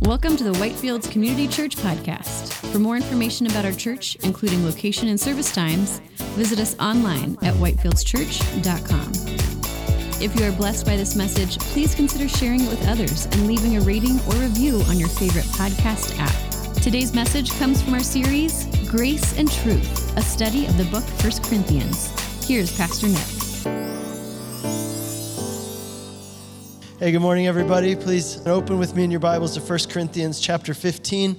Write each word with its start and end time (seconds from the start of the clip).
Welcome 0.00 0.36
to 0.36 0.44
the 0.44 0.52
Whitefields 0.52 1.10
Community 1.10 1.48
Church 1.48 1.76
Podcast. 1.76 2.52
For 2.72 2.78
more 2.78 2.96
information 2.96 3.46
about 3.46 3.64
our 3.64 3.72
church, 3.72 4.16
including 4.16 4.64
location 4.66 5.08
and 5.08 5.18
service 5.18 5.54
times, 5.54 6.00
visit 6.36 6.58
us 6.58 6.78
online 6.78 7.38
at 7.42 7.54
whitefieldschurch.com. 7.54 9.12
If 10.22 10.38
you 10.38 10.46
are 10.46 10.52
blessed 10.52 10.84
by 10.84 10.96
this 10.96 11.16
message, 11.16 11.58
please 11.58 11.94
consider 11.94 12.28
sharing 12.28 12.62
it 12.62 12.68
with 12.68 12.86
others 12.86 13.26
and 13.26 13.46
leaving 13.46 13.76
a 13.76 13.80
rating 13.80 14.18
or 14.28 14.34
review 14.34 14.82
on 14.88 14.98
your 14.98 15.08
favorite 15.08 15.46
podcast 15.46 16.18
app. 16.18 16.74
Today's 16.82 17.14
message 17.14 17.50
comes 17.58 17.80
from 17.80 17.94
our 17.94 18.00
series, 18.00 18.66
Grace 18.88 19.38
and 19.38 19.50
Truth, 19.50 20.16
a 20.18 20.22
study 20.22 20.66
of 20.66 20.76
the 20.76 20.84
book 20.84 21.04
1 21.22 21.32
Corinthians. 21.44 22.12
Here's 22.46 22.76
Pastor 22.76 23.08
Nick. 23.08 23.43
Hey, 27.04 27.12
good 27.12 27.20
morning, 27.20 27.46
everybody. 27.46 27.94
Please 27.94 28.46
open 28.46 28.78
with 28.78 28.96
me 28.96 29.04
in 29.04 29.10
your 29.10 29.20
Bibles 29.20 29.52
to 29.56 29.60
1 29.60 29.78
Corinthians 29.90 30.40
chapter 30.40 30.72
15. 30.72 31.36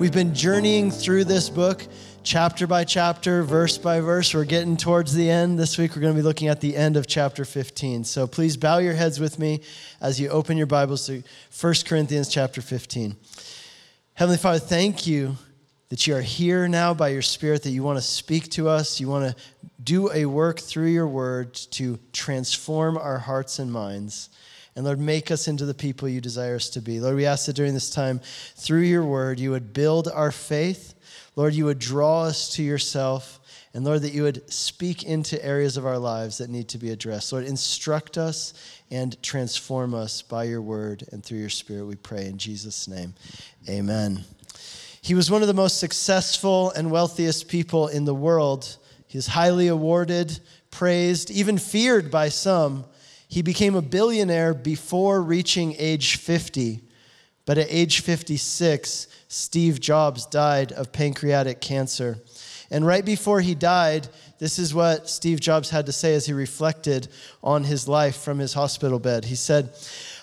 We've 0.00 0.10
been 0.10 0.34
journeying 0.34 0.90
through 0.90 1.26
this 1.26 1.48
book 1.48 1.86
chapter 2.24 2.66
by 2.66 2.82
chapter, 2.82 3.44
verse 3.44 3.78
by 3.78 4.00
verse. 4.00 4.34
We're 4.34 4.44
getting 4.44 4.76
towards 4.76 5.14
the 5.14 5.30
end. 5.30 5.60
This 5.60 5.78
week, 5.78 5.94
we're 5.94 6.02
going 6.02 6.12
to 6.12 6.18
be 6.18 6.24
looking 6.24 6.48
at 6.48 6.60
the 6.60 6.74
end 6.76 6.96
of 6.96 7.06
chapter 7.06 7.44
15. 7.44 8.02
So 8.02 8.26
please 8.26 8.56
bow 8.56 8.78
your 8.78 8.94
heads 8.94 9.20
with 9.20 9.38
me 9.38 9.60
as 10.00 10.18
you 10.18 10.28
open 10.28 10.56
your 10.56 10.66
Bibles 10.66 11.06
to 11.06 11.22
1 11.60 11.74
Corinthians 11.86 12.28
chapter 12.28 12.60
15. 12.60 13.14
Heavenly 14.14 14.38
Father, 14.38 14.58
thank 14.58 15.06
you 15.06 15.36
that 15.88 16.08
you 16.08 16.16
are 16.16 16.20
here 16.20 16.66
now 16.66 16.94
by 16.94 17.10
your 17.10 17.22
Spirit, 17.22 17.62
that 17.62 17.70
you 17.70 17.84
want 17.84 17.96
to 17.96 18.04
speak 18.04 18.50
to 18.50 18.68
us. 18.68 18.98
You 18.98 19.08
want 19.08 19.28
to 19.28 19.36
do 19.80 20.10
a 20.12 20.26
work 20.26 20.58
through 20.58 20.88
your 20.88 21.06
word 21.06 21.54
to 21.54 21.96
transform 22.12 22.98
our 22.98 23.18
hearts 23.18 23.60
and 23.60 23.70
minds. 23.70 24.30
And 24.76 24.84
Lord, 24.84 25.00
make 25.00 25.30
us 25.30 25.48
into 25.48 25.64
the 25.64 25.74
people 25.74 26.06
you 26.06 26.20
desire 26.20 26.54
us 26.54 26.68
to 26.70 26.82
be. 26.82 27.00
Lord, 27.00 27.16
we 27.16 27.24
ask 27.24 27.46
that 27.46 27.56
during 27.56 27.72
this 27.72 27.90
time, 27.90 28.20
through 28.56 28.82
your 28.82 29.04
word, 29.04 29.40
you 29.40 29.50
would 29.50 29.72
build 29.72 30.06
our 30.06 30.30
faith. 30.30 30.94
Lord, 31.34 31.54
you 31.54 31.64
would 31.64 31.78
draw 31.78 32.24
us 32.24 32.50
to 32.56 32.62
yourself. 32.62 33.40
And 33.72 33.84
Lord, 33.84 34.02
that 34.02 34.12
you 34.12 34.22
would 34.22 34.50
speak 34.52 35.02
into 35.02 35.42
areas 35.44 35.76
of 35.76 35.86
our 35.86 35.98
lives 35.98 36.38
that 36.38 36.50
need 36.50 36.68
to 36.68 36.78
be 36.78 36.90
addressed. 36.90 37.32
Lord, 37.32 37.46
instruct 37.46 38.18
us 38.18 38.54
and 38.90 39.20
transform 39.22 39.94
us 39.94 40.22
by 40.22 40.44
your 40.44 40.62
word 40.62 41.04
and 41.10 41.24
through 41.24 41.38
your 41.38 41.48
spirit, 41.48 41.86
we 41.86 41.96
pray 41.96 42.26
in 42.26 42.38
Jesus' 42.38 42.86
name. 42.86 43.14
Amen. 43.68 44.24
He 45.00 45.14
was 45.14 45.30
one 45.30 45.42
of 45.42 45.48
the 45.48 45.54
most 45.54 45.78
successful 45.78 46.70
and 46.70 46.90
wealthiest 46.90 47.48
people 47.48 47.88
in 47.88 48.04
the 48.04 48.14
world. 48.14 48.76
He 49.06 49.16
was 49.16 49.28
highly 49.28 49.68
awarded, 49.68 50.38
praised, 50.70 51.30
even 51.30 51.58
feared 51.58 52.10
by 52.10 52.28
some. 52.28 52.84
He 53.28 53.42
became 53.42 53.74
a 53.74 53.82
billionaire 53.82 54.54
before 54.54 55.22
reaching 55.22 55.74
age 55.78 56.16
50, 56.16 56.80
but 57.44 57.58
at 57.58 57.66
age 57.70 58.00
56, 58.00 59.08
Steve 59.28 59.80
Jobs 59.80 60.26
died 60.26 60.72
of 60.72 60.92
pancreatic 60.92 61.60
cancer. 61.60 62.18
And 62.70 62.86
right 62.86 63.04
before 63.04 63.40
he 63.40 63.54
died, 63.54 64.08
this 64.38 64.58
is 64.58 64.74
what 64.74 65.08
Steve 65.08 65.40
Jobs 65.40 65.70
had 65.70 65.86
to 65.86 65.92
say 65.92 66.14
as 66.14 66.26
he 66.26 66.32
reflected 66.32 67.08
on 67.42 67.64
his 67.64 67.86
life 67.86 68.16
from 68.16 68.38
his 68.38 68.54
hospital 68.54 68.98
bed. 68.98 69.24
He 69.24 69.36
said, 69.36 69.70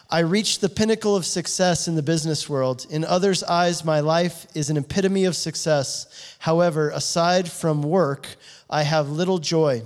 I 0.10 0.20
reached 0.20 0.62
the 0.62 0.70
pinnacle 0.70 1.16
of 1.16 1.26
success 1.26 1.88
in 1.88 1.96
the 1.96 2.04
business 2.04 2.48
world. 2.48 2.86
In 2.90 3.04
others' 3.04 3.44
eyes, 3.44 3.84
my 3.84 4.02
life 4.02 4.46
is 4.54 4.70
an 4.70 4.78
epitome 4.78 5.26
of 5.26 5.36
success. 5.36 6.36
However, 6.40 6.90
aside 6.90 7.50
from 7.50 7.82
work, 7.82 8.28
I 8.70 8.84
have 8.84 9.10
little 9.10 9.40
joy. 9.40 9.82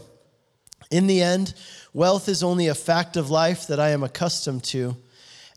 In 0.92 1.08
the 1.08 1.22
end, 1.22 1.54
Wealth 1.98 2.30
is 2.30 2.44
only 2.44 2.68
a 2.68 2.76
fact 2.76 3.18
of 3.18 3.32
life 3.32 3.66
that 3.66 3.80
I 3.80 3.90
am 3.90 4.04
accustomed 4.04 4.64
to. 4.66 4.96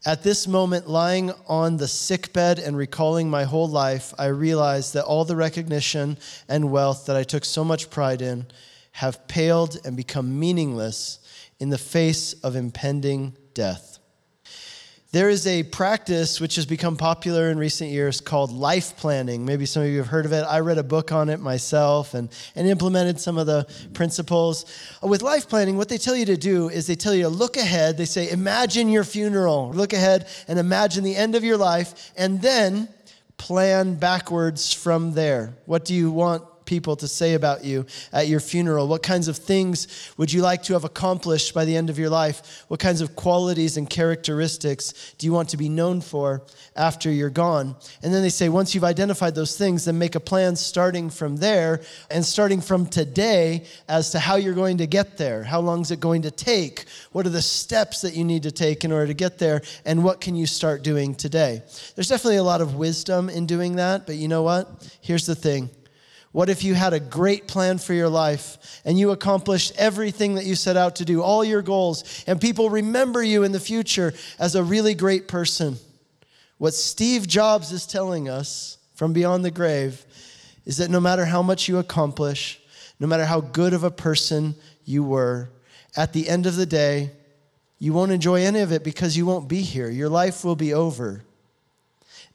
At 0.07 0.23
this 0.23 0.49
moment, 0.49 0.89
lying 0.89 1.33
on 1.47 1.77
the 1.77 1.87
sickbed 1.87 2.59
and 2.59 2.79
recalling 2.79 3.29
my 3.29 3.45
whole 3.45 3.69
life, 3.69 4.15
I 4.19 4.29
realize 4.29 4.95
that 4.95 5.05
all 5.05 5.27
the 5.27 5.37
recognition 5.37 6.17
and 6.49 6.73
wealth 6.73 7.05
that 7.05 7.15
I 7.15 7.25
took 7.25 7.45
so 7.45 7.63
much 7.63 7.91
pride 7.91 8.23
in 8.23 8.47
have 8.93 9.29
paled 9.29 9.81
and 9.85 9.99
become 9.99 10.41
meaningless 10.41 11.19
in 11.59 11.69
the 11.69 11.77
face 11.77 12.33
of 12.43 12.57
impending 12.57 13.37
death. 13.53 13.90
There 15.13 15.29
is 15.29 15.45
a 15.49 15.65
practice 15.65 16.41
which 16.41 16.55
has 16.55 16.67
become 16.67 16.97
popular 16.97 17.51
in 17.51 17.59
recent 17.59 17.91
years 17.91 18.21
called 18.21 18.53
life 18.53 18.97
planning. 18.97 19.45
Maybe 19.45 19.67
some 19.67 19.83
of 19.83 19.89
you 19.89 19.99
have 19.99 20.07
heard 20.07 20.25
of 20.25 20.33
it. 20.33 20.43
I 20.43 20.61
read 20.61 20.79
a 20.79 20.85
book 20.85 21.11
on 21.11 21.29
it 21.31 21.41
myself 21.41 22.15
and, 22.15 22.29
and 22.55 22.69
implemented 22.69 23.19
some 23.19 23.37
of 23.37 23.49
the 23.49 23.67
principles. 23.93 24.67
With 25.03 25.23
life 25.23 25.49
planning, 25.49 25.77
what 25.77 25.89
they 25.89 25.99
tell 25.99 26.15
you 26.15 26.27
to 26.27 26.37
do 26.37 26.69
is 26.69 26.87
they 26.87 26.95
tell 26.95 27.13
you 27.13 27.25
to 27.25 27.29
look 27.29 27.57
ahead. 27.57 27.97
They 27.97 28.05
say, 28.05 28.31
imagine 28.31 28.89
your 28.89 29.03
funeral. 29.03 29.73
Look 29.73 29.93
ahead 29.93 30.29
and 30.47 30.61
imagine 30.61 31.03
the 31.03 31.17
end 31.17 31.35
of 31.35 31.43
your 31.43 31.57
life, 31.57 32.13
and 32.17 32.41
then 32.41 32.89
plan 33.37 33.97
backwards 33.97 34.73
from 34.73 35.15
there. 35.15 35.57
What 35.67 35.85
do 35.85 35.93
you 35.93 36.13
want 36.13 36.45
people 36.71 36.95
to 36.95 37.09
say 37.09 37.35
about 37.35 37.65
you 37.65 37.85
at 38.13 38.29
your 38.29 38.39
funeral? 38.39 38.87
What 38.87 39.03
kinds 39.03 39.27
of 39.27 39.37
things 39.37 40.13
would 40.17 40.33
you 40.33 40.41
like 40.41 40.63
to 40.63 40.75
have 40.75 40.85
accomplished 40.85 41.53
by 41.53 41.65
the 41.65 41.77
end 41.77 41.91
of 41.91 41.99
your 41.99 42.09
life? 42.09 42.65
What 42.69 42.79
kinds 42.79 43.01
of 43.01 43.17
qualities 43.17 43.77
and 43.77 43.91
characteristics 43.91 45.15
do 45.19 45.27
you 45.27 45.33
want 45.33 45.49
to 45.49 45.57
be 45.57 45.69
known 45.69 46.01
for 46.01 46.43
after 46.77 47.11
you're 47.11 47.29
gone? 47.29 47.75
And 48.05 48.15
then 48.15 48.23
they 48.23 48.29
say, 48.31 48.49
once 48.49 48.73
you've 48.73 48.85
identified 48.85 49.35
those 49.35 49.59
things, 49.59 49.85
then 49.85 49.99
make 49.99 50.15
a 50.15 50.21
plan 50.21 50.55
starting 50.55 51.11
from 51.11 51.39
there 51.39 51.81
and 52.09 52.25
starting 52.25 52.61
from 52.61 52.87
today 52.87 53.65
as 53.89 54.11
to 54.13 54.21
how 54.21 54.37
you're 54.37 54.55
going 54.55 54.79
to 54.79 54.87
get 54.87 55.19
there. 55.19 55.43
How 55.43 55.59
long 55.59 55.81
is 55.81 55.91
it 55.91 55.99
going 55.99 56.23
to 56.23 56.31
take? 56.31 56.85
What 57.11 57.27
are 57.27 57.31
the 57.31 57.43
steps 57.43 58.01
that 58.03 58.15
you 58.15 58.23
need 58.23 58.45
to 58.45 58.53
take 58.53 58.85
in 58.85 58.93
order 58.93 59.09
to 59.09 59.15
get 59.15 59.39
there? 59.39 59.63
And 59.85 60.05
what 60.05 60.21
can 60.21 60.37
you 60.37 60.47
start 60.47 60.85
doing 60.85 61.17
today? 61.17 61.65
There's 61.97 62.09
definitely 62.09 62.37
a 62.37 62.45
lot 62.45 62.61
of 62.61 62.77
wisdom 62.77 63.29
in 63.29 63.47
doing 63.47 63.75
that, 63.75 64.07
but 64.07 64.15
you 64.15 64.29
know 64.29 64.45
what? 64.45 64.89
Here's 65.01 65.27
the 65.27 65.35
thing 65.35 65.69
what 66.33 66.49
if 66.49 66.63
you 66.63 66.75
had 66.75 66.93
a 66.93 67.01
great 67.01 67.49
plan 67.49 67.79
for 67.79 67.93
your 67.93 68.09
life 68.09 68.81
and 68.85 68.99
you 68.99 69.11
accomplished 69.11 69.73
everything 69.77 70.37
that 70.37 70.47
you 70.47 70.55
set 70.55 70.77
out 70.77 70.97
to 70.97 71.05
do, 71.05 71.23
all 71.23 71.45
your 71.45 71.63
goals, 71.63 72.25
and 72.27 72.41
people 72.41 72.71
remember 72.71 73.23
you 73.23 73.43
in 73.43 73.53
the 73.53 73.59
future 73.59 74.15
as 74.39 74.55
a 74.55 74.63
really 74.63 74.95
great 74.95 75.27
person? 75.27 75.77
What 76.59 76.75
Steve 76.75 77.27
Jobs 77.27 77.73
is 77.73 77.87
telling 77.87 78.29
us 78.29 78.79
from 78.95 79.13
beyond 79.13 79.45
the 79.45 79.51
grave 79.51 80.05
is 80.65 80.77
that 80.77 80.91
no 80.91 81.01
matter 81.01 81.25
how 81.25 81.43
much 81.43 81.69
you 81.69 81.79
accomplish, 81.79 82.61
no 83.01 83.07
matter 83.07 83.25
how 83.25 83.41
good 83.41 83.73
of 83.73 83.83
a 83.83 83.91
person 83.91 84.55
you 84.85 85.03
were, 85.03 85.51
at 85.97 86.13
the 86.13 86.29
end 86.29 86.47
of 86.47 86.55
the 86.55 86.67
day, 86.67 87.11
you 87.79 87.93
won't 87.93 88.13
enjoy 88.13 88.43
any 88.43 88.61
of 88.61 88.71
it 88.71 88.85
because 88.85 89.17
you 89.17 89.27
won't 89.27 89.49
be 89.49 89.63
here. 89.63 89.89
Your 89.89 90.09
life 90.11 90.45
will 90.45 90.55
be 90.55 90.75
over. 90.75 91.25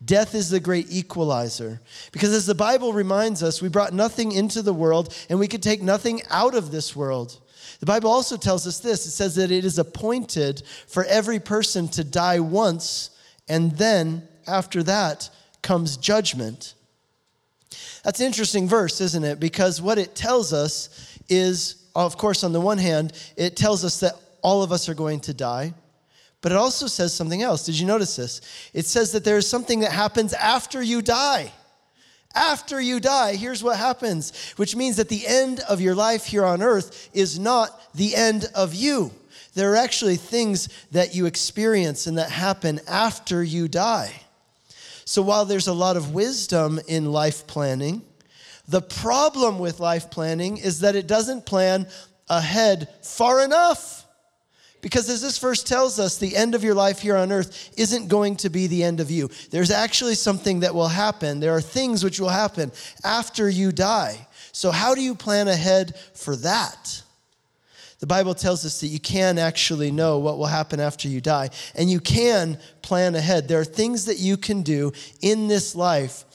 Death 0.03 0.35
is 0.35 0.49
the 0.49 0.59
great 0.59 0.87
equalizer. 0.89 1.79
Because 2.11 2.33
as 2.33 2.45
the 2.45 2.55
Bible 2.55 2.93
reminds 2.93 3.41
us, 3.41 3.61
we 3.61 3.69
brought 3.69 3.93
nothing 3.93 4.31
into 4.31 4.61
the 4.61 4.73
world 4.73 5.15
and 5.29 5.39
we 5.39 5.47
could 5.47 5.63
take 5.63 5.81
nothing 5.81 6.21
out 6.29 6.53
of 6.53 6.71
this 6.71 6.95
world. 6.95 7.39
The 7.79 7.85
Bible 7.85 8.09
also 8.09 8.37
tells 8.37 8.67
us 8.67 8.79
this 8.79 9.05
it 9.05 9.11
says 9.11 9.35
that 9.35 9.51
it 9.51 9.65
is 9.65 9.79
appointed 9.79 10.63
for 10.87 11.03
every 11.05 11.39
person 11.39 11.87
to 11.89 12.03
die 12.03 12.39
once, 12.39 13.09
and 13.47 13.71
then 13.73 14.27
after 14.47 14.83
that 14.83 15.29
comes 15.61 15.97
judgment. 15.97 16.73
That's 18.03 18.19
an 18.19 18.27
interesting 18.27 18.67
verse, 18.67 19.01
isn't 19.01 19.23
it? 19.23 19.39
Because 19.39 19.81
what 19.81 19.97
it 19.97 20.15
tells 20.15 20.53
us 20.53 21.17
is, 21.27 21.87
of 21.95 22.17
course, 22.17 22.43
on 22.43 22.53
the 22.53 22.61
one 22.61 22.77
hand, 22.77 23.13
it 23.35 23.55
tells 23.55 23.83
us 23.83 23.99
that 24.01 24.13
all 24.41 24.61
of 24.61 24.71
us 24.71 24.87
are 24.87 24.93
going 24.93 25.19
to 25.21 25.33
die. 25.33 25.73
But 26.41 26.51
it 26.51 26.57
also 26.57 26.87
says 26.87 27.13
something 27.13 27.41
else. 27.41 27.65
Did 27.65 27.79
you 27.79 27.87
notice 27.87 28.15
this? 28.15 28.41
It 28.73 28.85
says 28.85 29.11
that 29.13 29.23
there 29.23 29.37
is 29.37 29.47
something 29.47 29.79
that 29.79 29.91
happens 29.91 30.33
after 30.33 30.81
you 30.81 31.01
die. 31.01 31.51
After 32.35 32.81
you 32.81 32.99
die, 32.99 33.35
here's 33.35 33.63
what 33.63 33.77
happens, 33.77 34.53
which 34.57 34.75
means 34.75 34.97
that 34.97 35.09
the 35.09 35.25
end 35.25 35.61
of 35.61 35.79
your 35.79 35.95
life 35.95 36.25
here 36.25 36.45
on 36.45 36.61
earth 36.61 37.09
is 37.13 37.39
not 37.39 37.81
the 37.95 38.13
end 38.13 38.49
of 38.53 38.73
you. 38.73 39.11
There 39.53 39.71
are 39.71 39.77
actually 39.77 40.17
things 40.17 40.67
that 40.91 41.15
you 41.15 41.27
experience 41.27 42.07
and 42.07 42.17
that 42.17 42.29
happen 42.29 42.81
after 42.87 43.41
you 43.41 43.69
die. 43.69 44.11
So 45.05 45.21
while 45.21 45.45
there's 45.45 45.67
a 45.67 45.73
lot 45.73 45.95
of 45.95 46.13
wisdom 46.13 46.79
in 46.87 47.11
life 47.11 47.47
planning, 47.47 48.01
the 48.67 48.81
problem 48.81 49.59
with 49.59 49.79
life 49.79 50.11
planning 50.11 50.57
is 50.57 50.81
that 50.81 50.95
it 50.95 51.07
doesn't 51.07 51.45
plan 51.45 51.87
ahead 52.27 52.89
far 53.01 53.43
enough. 53.43 54.04
Because 54.85 55.09
as 55.09 55.19
this 55.19 55.39
verse 55.39 55.63
tells 55.63 55.97
us, 55.97 56.19
the 56.19 56.35
end 56.35 56.53
of 56.53 56.63
your 56.63 56.75
life 56.75 56.99
here 56.99 57.15
on 57.15 57.31
earth 57.31 57.71
isn't 57.75 58.07
going 58.07 58.35
to 58.35 58.51
be 58.51 58.67
the 58.67 58.83
end 58.83 58.99
of 58.99 59.09
you. 59.09 59.31
There's 59.49 59.71
actually 59.71 60.13
something 60.13 60.59
that 60.59 60.75
will 60.75 60.89
happen. 60.89 61.39
There 61.39 61.55
are 61.55 61.59
things 61.59 62.03
which 62.03 62.19
will 62.19 62.29
happen 62.29 62.71
after 63.03 63.49
you 63.49 63.71
die. 63.71 64.27
So, 64.51 64.69
how 64.69 64.93
do 64.93 65.01
you 65.01 65.15
plan 65.15 65.47
ahead 65.47 65.95
for 66.13 66.35
that? 66.35 67.01
The 67.99 68.05
Bible 68.05 68.35
tells 68.35 68.63
us 68.63 68.79
that 68.81 68.89
you 68.89 68.99
can 68.99 69.39
actually 69.39 69.89
know 69.89 70.19
what 70.19 70.37
will 70.37 70.45
happen 70.45 70.79
after 70.79 71.07
you 71.07 71.19
die, 71.19 71.49
and 71.73 71.89
you 71.89 71.99
can 71.99 72.59
plan 72.83 73.15
ahead. 73.15 73.47
There 73.47 73.59
are 73.59 73.65
things 73.65 74.05
that 74.05 74.19
you 74.19 74.37
can 74.37 74.61
do 74.61 74.93
in 75.19 75.47
this 75.47 75.73
life 75.73 76.25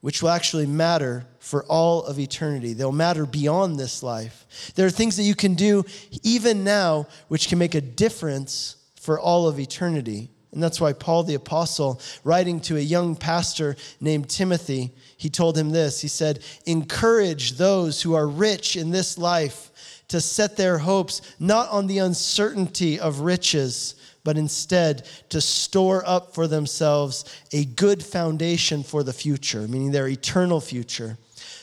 which 0.00 0.22
will 0.22 0.30
actually 0.30 0.66
matter 0.66 1.26
for 1.38 1.64
all 1.64 2.04
of 2.04 2.18
eternity. 2.18 2.72
They'll 2.72 2.92
matter 2.92 3.26
beyond 3.26 3.78
this 3.78 4.02
life. 4.02 4.72
There 4.74 4.86
are 4.86 4.90
things 4.90 5.16
that 5.16 5.22
you 5.24 5.34
can 5.34 5.54
do 5.54 5.84
even 6.22 6.64
now 6.64 7.06
which 7.28 7.48
can 7.48 7.58
make 7.58 7.74
a 7.74 7.80
difference 7.80 8.76
for 9.00 9.18
all 9.18 9.48
of 9.48 9.58
eternity. 9.58 10.30
And 10.52 10.62
that's 10.62 10.80
why 10.80 10.94
Paul 10.94 11.24
the 11.24 11.34
Apostle, 11.34 12.00
writing 12.24 12.60
to 12.62 12.76
a 12.76 12.80
young 12.80 13.14
pastor 13.14 13.76
named 14.00 14.30
Timothy, 14.30 14.90
he 15.18 15.28
told 15.28 15.56
him 15.56 15.70
this. 15.70 16.00
He 16.00 16.08
said, 16.08 16.42
Encourage 16.64 17.52
those 17.52 18.00
who 18.00 18.14
are 18.14 18.26
rich 18.26 18.74
in 18.74 18.90
this 18.90 19.18
life 19.18 19.70
to 20.08 20.20
set 20.20 20.56
their 20.56 20.78
hopes 20.78 21.20
not 21.38 21.68
on 21.68 21.88
the 21.88 21.98
uncertainty 21.98 22.98
of 22.98 23.20
riches, 23.20 23.95
but 24.26 24.36
instead 24.36 25.06
to 25.28 25.40
store 25.40 26.02
up 26.04 26.34
for 26.34 26.48
themselves 26.48 27.24
a 27.52 27.64
good 27.64 28.02
foundation 28.02 28.82
for 28.82 29.04
the 29.04 29.12
future, 29.12 29.68
meaning 29.68 29.92
their 29.92 30.08
eternal 30.08 30.60
future, 30.60 31.16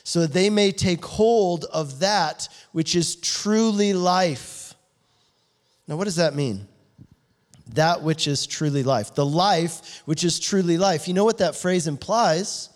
so 0.06 0.22
that 0.22 0.32
they 0.32 0.50
may 0.50 0.72
take 0.72 1.04
hold 1.04 1.66
of 1.66 2.00
that 2.00 2.48
which 2.72 2.96
is 2.96 3.18
truly 3.18 3.92
life. 3.92 4.76
Now, 5.90 5.98
what 5.98 6.06
does 6.06 6.16
that 6.16 6.36
mean? 6.36 6.66
That 7.74 8.02
which 8.02 8.30
is 8.30 8.48
truly 8.48 8.84
life. 8.84 9.14
The 9.14 9.26
life 9.26 10.02
which 10.06 10.24
is 10.24 10.40
truly 10.40 10.78
life. 10.78 11.06
You 11.06 11.14
know 11.16 11.26
what 11.26 11.40
that 11.40 11.58
phrase 11.58 11.86
implies? 11.86 12.70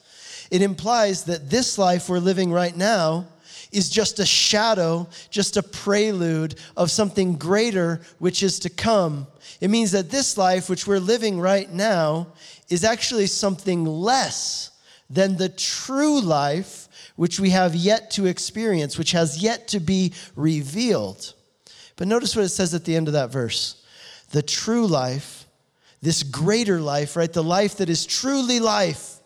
It 0.52 0.62
implies 0.62 1.24
that 1.24 1.50
this 1.50 1.78
life 1.78 2.10
we're 2.10 2.20
living 2.20 2.52
right 2.52 2.76
now 2.76 3.26
is 3.72 3.90
just 3.90 4.20
a 4.20 4.26
shadow, 4.26 5.08
just 5.30 5.58
a 5.58 5.64
prelude 5.64 6.56
of 6.76 6.92
something 6.92 7.36
greater 7.36 8.02
which 8.20 8.44
is 8.44 8.60
to 8.60 8.70
come. 8.70 9.28
It 9.62 9.70
means 9.70 9.92
that 9.92 10.10
this 10.10 10.38
life, 10.38 10.70
which 10.70 10.88
we're 10.88 11.00
living 11.00 11.40
right 11.40 11.72
now, 11.72 12.28
is 12.70 12.84
actually 12.84 13.28
something 13.28 13.86
less 13.86 14.72
than 15.10 15.38
the 15.38 15.50
true 15.50 16.20
life 16.22 16.88
which 17.16 17.40
we 17.40 17.50
have 17.50 17.76
yet 17.76 18.12
to 18.12 18.26
experience, 18.26 18.98
which 18.98 19.12
has 19.12 19.42
yet 19.42 19.68
to 19.70 19.80
be 19.80 20.14
revealed. 20.36 21.34
But 21.96 22.08
notice 22.08 22.36
what 22.36 22.46
it 22.46 22.50
says 22.50 22.74
at 22.74 22.86
the 22.86 22.96
end 22.96 23.08
of 23.08 23.14
that 23.14 23.32
verse 23.32 23.84
the 24.32 24.42
true 24.42 24.86
life, 24.86 25.46
this 26.02 26.22
greater 26.22 26.82
life, 26.82 27.16
right? 27.16 27.32
The 27.32 27.42
life 27.42 27.78
that 27.78 27.90
is 27.90 28.06
truly 28.06 28.60
life, 28.60 29.18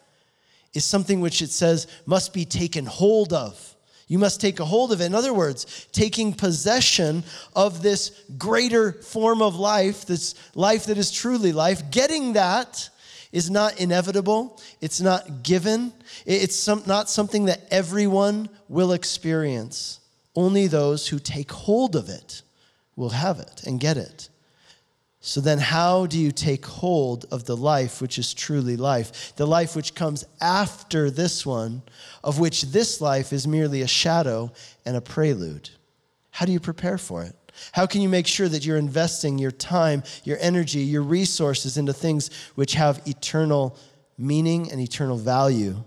is 0.74 0.86
something 0.86 1.20
which 1.20 1.42
it 1.42 1.50
says 1.50 1.88
must 2.06 2.34
be 2.34 2.46
taken 2.46 2.86
hold 2.86 3.34
of. 3.34 3.71
You 4.12 4.20
must 4.20 4.42
take 4.42 4.60
a 4.60 4.66
hold 4.66 4.92
of 4.92 5.00
it. 5.00 5.06
In 5.06 5.16
other 5.16 5.34
words, 5.34 5.88
taking 5.94 6.34
possession 6.34 7.24
of 7.56 7.82
this 7.82 8.12
greater 8.38 8.92
form 8.92 9.42
of 9.42 9.56
life, 9.56 10.06
this 10.06 10.36
life 10.54 10.88
that 10.88 10.98
is 10.98 11.14
truly 11.14 11.54
life, 11.54 11.90
getting 11.92 12.34
that 12.34 12.90
is 13.32 13.50
not 13.50 13.80
inevitable. 13.80 14.60
It's 14.82 15.00
not 15.00 15.44
given. 15.44 15.94
It's 16.26 16.58
some, 16.58 16.84
not 16.86 17.10
something 17.10 17.46
that 17.46 17.62
everyone 17.72 18.50
will 18.68 18.92
experience. 18.92 20.02
Only 20.36 20.68
those 20.68 21.08
who 21.08 21.18
take 21.18 21.50
hold 21.50 21.96
of 21.96 22.10
it 22.10 22.42
will 22.98 23.12
have 23.12 23.40
it 23.40 23.64
and 23.66 23.80
get 23.80 23.96
it. 23.96 24.28
So 25.24 25.40
then, 25.40 25.60
how 25.60 26.08
do 26.08 26.18
you 26.18 26.32
take 26.32 26.66
hold 26.66 27.26
of 27.32 27.46
the 27.46 27.56
life 27.56 28.02
which 28.02 28.18
is 28.18 28.34
truly 28.34 28.76
life? 28.76 29.36
The 29.36 29.46
life 29.46 29.76
which 29.76 29.94
comes 29.94 30.26
after 30.42 31.12
this 31.12 31.46
one, 31.46 31.84
of 32.24 32.40
which 32.40 32.64
this 32.64 33.00
life 33.02 33.32
is 33.32 33.48
merely 33.48 33.84
a 33.84 33.88
shadow 33.88 34.52
and 34.84 34.98
a 34.98 35.02
prelude. 35.02 35.70
How 36.32 36.48
do 36.48 36.52
you 36.52 36.60
prepare 36.60 36.98
for 36.98 37.22
it? 37.22 37.36
How 37.72 37.86
can 37.86 38.02
you 38.02 38.10
make 38.10 38.26
sure 38.26 38.50
that 38.50 38.66
you're 38.66 38.78
investing 38.78 39.38
your 39.38 39.52
time, 39.52 40.02
your 40.24 40.40
energy, 40.42 40.80
your 40.80 41.04
resources 41.04 41.78
into 41.78 41.94
things 41.94 42.32
which 42.56 42.74
have 42.74 43.08
eternal 43.08 43.78
meaning 44.18 44.72
and 44.72 44.82
eternal 44.82 45.18
value? 45.18 45.84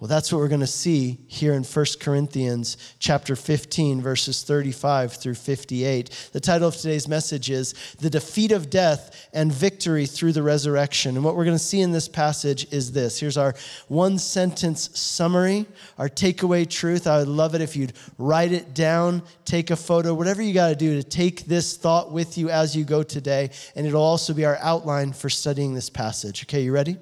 Well, 0.00 0.08
that's 0.08 0.32
what 0.32 0.38
we're 0.38 0.48
going 0.48 0.60
to 0.60 0.66
see 0.66 1.18
here 1.26 1.52
in 1.52 1.62
1 1.62 1.86
Corinthians 2.00 2.78
chapter 2.98 3.36
15 3.36 4.00
verses 4.00 4.42
35 4.42 5.12
through 5.12 5.34
58. 5.34 6.30
The 6.32 6.40
title 6.40 6.68
of 6.68 6.76
today's 6.76 7.06
message 7.06 7.50
is 7.50 7.74
The 8.00 8.08
Defeat 8.08 8.50
of 8.50 8.70
Death 8.70 9.28
and 9.34 9.52
Victory 9.52 10.06
Through 10.06 10.32
the 10.32 10.42
Resurrection. 10.42 11.16
And 11.16 11.24
what 11.24 11.36
we're 11.36 11.44
going 11.44 11.54
to 11.54 11.62
see 11.62 11.82
in 11.82 11.92
this 11.92 12.08
passage 12.08 12.66
is 12.72 12.92
this. 12.92 13.20
Here's 13.20 13.36
our 13.36 13.54
one 13.88 14.18
sentence 14.18 14.88
summary, 14.98 15.66
our 15.98 16.08
takeaway 16.08 16.66
truth. 16.66 17.06
I 17.06 17.18
would 17.18 17.28
love 17.28 17.54
it 17.54 17.60
if 17.60 17.76
you'd 17.76 17.92
write 18.16 18.52
it 18.52 18.72
down, 18.72 19.22
take 19.44 19.70
a 19.70 19.76
photo, 19.76 20.14
whatever 20.14 20.40
you 20.40 20.54
got 20.54 20.70
to 20.70 20.76
do 20.76 20.96
to 20.96 21.06
take 21.06 21.44
this 21.44 21.76
thought 21.76 22.10
with 22.10 22.38
you 22.38 22.48
as 22.48 22.74
you 22.74 22.84
go 22.84 23.02
today, 23.02 23.50
and 23.76 23.86
it'll 23.86 24.00
also 24.00 24.32
be 24.32 24.46
our 24.46 24.56
outline 24.62 25.12
for 25.12 25.28
studying 25.28 25.74
this 25.74 25.90
passage. 25.90 26.44
Okay, 26.44 26.62
you 26.62 26.72
ready? 26.72 26.96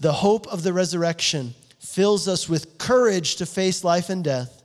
The 0.00 0.12
hope 0.12 0.48
of 0.48 0.64
the 0.64 0.72
resurrection 0.72 1.54
fills 1.88 2.28
us 2.28 2.48
with 2.48 2.76
courage 2.76 3.36
to 3.36 3.46
face 3.46 3.82
life 3.82 4.10
and 4.10 4.22
death, 4.22 4.62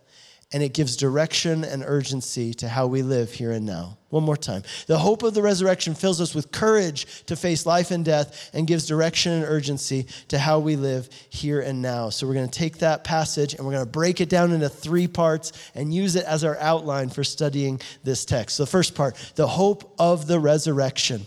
and 0.52 0.62
it 0.62 0.74
gives 0.74 0.98
direction 0.98 1.64
and 1.64 1.82
urgency 1.86 2.54
to 2.54 2.68
how 2.68 2.86
we 2.86 3.02
live 3.02 3.32
here 3.32 3.52
and 3.52 3.66
now. 3.66 3.98
One 4.10 4.24
more 4.24 4.38
time. 4.38 4.62
The 4.88 5.00
hope 5.00 5.24
of 5.24 5.34
the 5.34 5.42
resurrection 5.42 5.96
fills 5.96 6.20
us 6.20 6.36
with 6.36 6.52
courage 6.52 7.24
to 7.26 7.36
face 7.36 7.66
life 7.66 7.92
and 7.92 8.04
death 8.04 8.52
and 8.54 8.68
gives 8.68 8.86
direction 8.86 9.32
and 9.32 9.46
urgency 9.46 10.06
to 10.28 10.38
how 10.38 10.60
we 10.60 10.76
live 10.76 11.10
here 11.30 11.62
and 11.62 11.82
now. 11.82 12.10
So, 12.10 12.28
we're 12.28 12.36
going 12.36 12.50
to 12.50 12.60
take 12.60 12.80
that 12.80 13.06
passage 13.06 13.54
and 13.54 13.66
we're 13.66 13.72
going 13.74 13.86
to 13.86 13.92
break 13.92 14.20
it 14.20 14.30
down 14.30 14.52
into 14.52 14.70
three 14.70 15.08
parts 15.08 15.54
and 15.74 15.94
use 15.94 16.16
it 16.16 16.26
as 16.26 16.44
our 16.44 16.58
outline 16.60 17.10
for 17.10 17.24
studying 17.24 17.80
this 18.04 18.26
text. 18.26 18.58
So, 18.58 18.64
the 18.64 18.70
first 18.70 18.96
part, 18.96 19.16
the 19.36 19.48
hope 19.48 19.96
of 19.98 20.28
the 20.28 20.40
resurrection. 20.40 21.26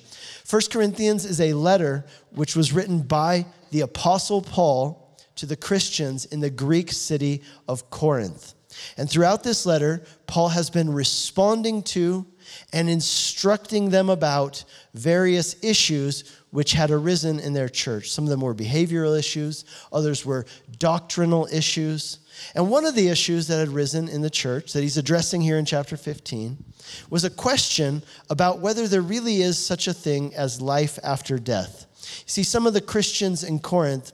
1 0.48 0.62
Corinthians 0.70 1.24
is 1.24 1.40
a 1.40 1.54
letter 1.54 2.04
which 2.32 2.54
was 2.54 2.72
written 2.72 3.00
by 3.00 3.46
the 3.70 3.80
Apostle 3.80 4.42
Paul 4.42 5.05
to 5.36 5.46
the 5.46 5.56
Christians 5.56 6.24
in 6.26 6.40
the 6.40 6.50
Greek 6.50 6.92
city 6.92 7.42
of 7.68 7.88
Corinth. 7.90 8.54
And 8.96 9.08
throughout 9.08 9.42
this 9.42 9.64
letter, 9.66 10.02
Paul 10.26 10.48
has 10.48 10.70
been 10.70 10.92
responding 10.92 11.82
to 11.84 12.26
and 12.72 12.88
instructing 12.88 13.90
them 13.90 14.08
about 14.10 14.64
various 14.94 15.56
issues 15.62 16.36
which 16.50 16.72
had 16.72 16.90
arisen 16.90 17.40
in 17.40 17.52
their 17.52 17.68
church. 17.68 18.10
Some 18.10 18.24
of 18.24 18.30
them 18.30 18.40
were 18.40 18.54
behavioral 18.54 19.18
issues, 19.18 19.64
others 19.92 20.24
were 20.24 20.46
doctrinal 20.78 21.48
issues. 21.52 22.20
And 22.54 22.70
one 22.70 22.84
of 22.84 22.94
the 22.94 23.08
issues 23.08 23.46
that 23.48 23.58
had 23.58 23.68
risen 23.68 24.08
in 24.08 24.20
the 24.20 24.30
church 24.30 24.72
that 24.72 24.82
he's 24.82 24.98
addressing 24.98 25.40
here 25.40 25.58
in 25.58 25.64
chapter 25.64 25.96
15 25.96 26.62
was 27.10 27.24
a 27.24 27.30
question 27.30 28.02
about 28.30 28.60
whether 28.60 28.86
there 28.86 29.02
really 29.02 29.42
is 29.42 29.58
such 29.58 29.88
a 29.88 29.94
thing 29.94 30.34
as 30.34 30.60
life 30.60 30.98
after 31.02 31.38
death. 31.38 31.86
See, 32.26 32.42
some 32.42 32.66
of 32.66 32.74
the 32.74 32.80
Christians 32.80 33.42
in 33.42 33.58
Corinth 33.58 34.12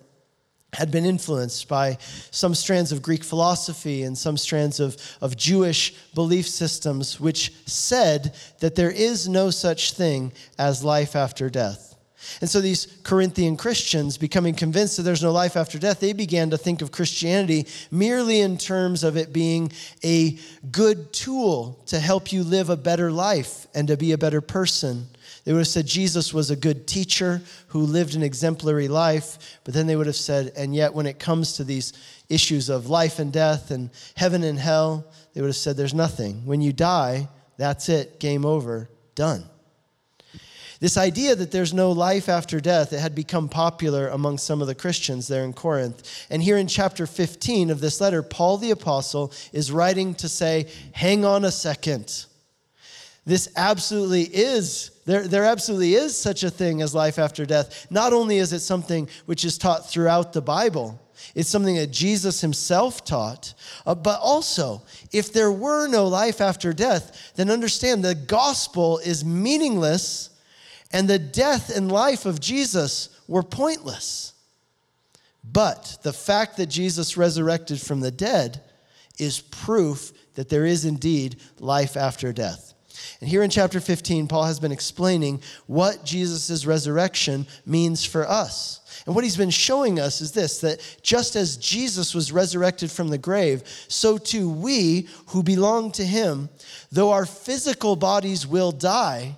had 0.72 0.90
been 0.90 1.04
influenced 1.04 1.68
by 1.68 1.98
some 2.30 2.54
strands 2.54 2.92
of 2.92 3.02
Greek 3.02 3.22
philosophy 3.22 4.04
and 4.04 4.16
some 4.16 4.38
strands 4.38 4.80
of, 4.80 4.96
of 5.20 5.36
Jewish 5.36 5.94
belief 6.14 6.48
systems, 6.48 7.20
which 7.20 7.52
said 7.66 8.34
that 8.60 8.74
there 8.74 8.90
is 8.90 9.28
no 9.28 9.50
such 9.50 9.92
thing 9.92 10.32
as 10.58 10.82
life 10.82 11.14
after 11.14 11.50
death. 11.50 11.92
And 12.40 12.48
so 12.48 12.60
these 12.60 12.86
Corinthian 13.02 13.56
Christians, 13.56 14.16
becoming 14.16 14.54
convinced 14.54 14.96
that 14.96 15.02
there's 15.02 15.22
no 15.22 15.32
life 15.32 15.56
after 15.56 15.78
death, 15.78 16.00
they 16.00 16.12
began 16.12 16.50
to 16.50 16.56
think 16.56 16.80
of 16.80 16.92
Christianity 16.92 17.66
merely 17.90 18.40
in 18.40 18.56
terms 18.56 19.04
of 19.04 19.16
it 19.16 19.32
being 19.32 19.72
a 20.04 20.38
good 20.70 21.12
tool 21.12 21.82
to 21.86 21.98
help 21.98 22.32
you 22.32 22.44
live 22.44 22.70
a 22.70 22.76
better 22.76 23.10
life 23.10 23.66
and 23.74 23.88
to 23.88 23.96
be 23.96 24.12
a 24.12 24.18
better 24.18 24.40
person. 24.40 25.08
They 25.44 25.52
would 25.52 25.60
have 25.60 25.68
said 25.68 25.86
Jesus 25.86 26.32
was 26.32 26.50
a 26.50 26.56
good 26.56 26.86
teacher 26.86 27.42
who 27.68 27.80
lived 27.80 28.14
an 28.14 28.22
exemplary 28.22 28.86
life, 28.86 29.58
but 29.64 29.74
then 29.74 29.86
they 29.88 29.96
would 29.96 30.06
have 30.06 30.14
said, 30.14 30.52
and 30.56 30.74
yet 30.74 30.94
when 30.94 31.06
it 31.06 31.18
comes 31.18 31.54
to 31.54 31.64
these 31.64 31.92
issues 32.28 32.68
of 32.68 32.88
life 32.88 33.18
and 33.18 33.32
death 33.32 33.70
and 33.72 33.90
heaven 34.14 34.44
and 34.44 34.58
hell, 34.58 35.04
they 35.34 35.40
would 35.40 35.48
have 35.48 35.56
said, 35.56 35.76
there's 35.76 35.94
nothing. 35.94 36.46
When 36.46 36.60
you 36.60 36.72
die, 36.72 37.28
that's 37.56 37.88
it, 37.88 38.20
game 38.20 38.44
over, 38.44 38.88
done. 39.16 39.44
This 40.78 40.96
idea 40.96 41.36
that 41.36 41.52
there's 41.52 41.72
no 41.72 41.92
life 41.92 42.28
after 42.28 42.58
death, 42.60 42.92
it 42.92 42.98
had 42.98 43.14
become 43.14 43.48
popular 43.48 44.08
among 44.08 44.38
some 44.38 44.60
of 44.60 44.66
the 44.66 44.74
Christians 44.74 45.28
there 45.28 45.44
in 45.44 45.52
Corinth. 45.52 46.26
And 46.28 46.42
here 46.42 46.56
in 46.56 46.66
chapter 46.66 47.06
15 47.06 47.70
of 47.70 47.80
this 47.80 48.00
letter, 48.00 48.20
Paul 48.20 48.58
the 48.58 48.72
Apostle 48.72 49.32
is 49.52 49.70
writing 49.70 50.14
to 50.16 50.28
say, 50.28 50.68
hang 50.92 51.24
on 51.24 51.44
a 51.44 51.52
second. 51.52 52.26
This 53.24 53.48
absolutely 53.56 54.22
is 54.22 54.90
there, 55.04 55.26
there 55.26 55.44
absolutely 55.44 55.94
is 55.94 56.16
such 56.16 56.44
a 56.44 56.50
thing 56.50 56.80
as 56.80 56.94
life 56.94 57.18
after 57.18 57.44
death. 57.44 57.88
Not 57.90 58.12
only 58.12 58.38
is 58.38 58.52
it 58.52 58.60
something 58.60 59.08
which 59.26 59.44
is 59.44 59.58
taught 59.58 59.88
throughout 59.88 60.32
the 60.32 60.40
Bible, 60.40 61.00
it's 61.34 61.48
something 61.48 61.76
that 61.76 61.90
Jesus 61.90 62.40
himself 62.40 63.04
taught. 63.04 63.54
Uh, 63.84 63.94
but 63.94 64.20
also, 64.20 64.82
if 65.12 65.32
there 65.32 65.50
were 65.50 65.88
no 65.88 66.06
life 66.06 66.40
after 66.40 66.72
death, 66.72 67.32
then 67.34 67.50
understand 67.50 68.04
the 68.04 68.14
gospel 68.14 68.98
is 68.98 69.24
meaningless 69.24 70.30
and 70.92 71.08
the 71.08 71.18
death 71.18 71.74
and 71.74 71.90
life 71.90 72.26
of 72.26 72.38
Jesus 72.38 73.08
were 73.26 73.42
pointless. 73.42 74.34
But 75.44 75.98
the 76.02 76.12
fact 76.12 76.58
that 76.58 76.66
Jesus 76.66 77.16
resurrected 77.16 77.80
from 77.80 78.00
the 78.00 78.10
dead 78.10 78.60
is 79.18 79.40
proof 79.40 80.12
that 80.34 80.48
there 80.48 80.66
is 80.66 80.84
indeed 80.84 81.36
life 81.58 81.96
after 81.96 82.32
death. 82.32 82.71
And 83.20 83.28
here 83.28 83.42
in 83.42 83.50
chapter 83.50 83.80
15, 83.80 84.28
Paul 84.28 84.44
has 84.44 84.60
been 84.60 84.72
explaining 84.72 85.42
what 85.66 86.04
Jesus' 86.04 86.66
resurrection 86.66 87.46
means 87.66 88.04
for 88.04 88.28
us. 88.28 88.80
And 89.06 89.14
what 89.14 89.24
he's 89.24 89.36
been 89.36 89.50
showing 89.50 89.98
us 89.98 90.20
is 90.20 90.32
this 90.32 90.60
that 90.60 90.80
just 91.02 91.34
as 91.36 91.56
Jesus 91.56 92.14
was 92.14 92.32
resurrected 92.32 92.90
from 92.90 93.08
the 93.08 93.18
grave, 93.18 93.62
so 93.88 94.18
too 94.18 94.48
we 94.48 95.08
who 95.28 95.42
belong 95.42 95.92
to 95.92 96.04
him, 96.04 96.48
though 96.90 97.10
our 97.10 97.26
physical 97.26 97.96
bodies 97.96 98.46
will 98.46 98.72
die, 98.72 99.36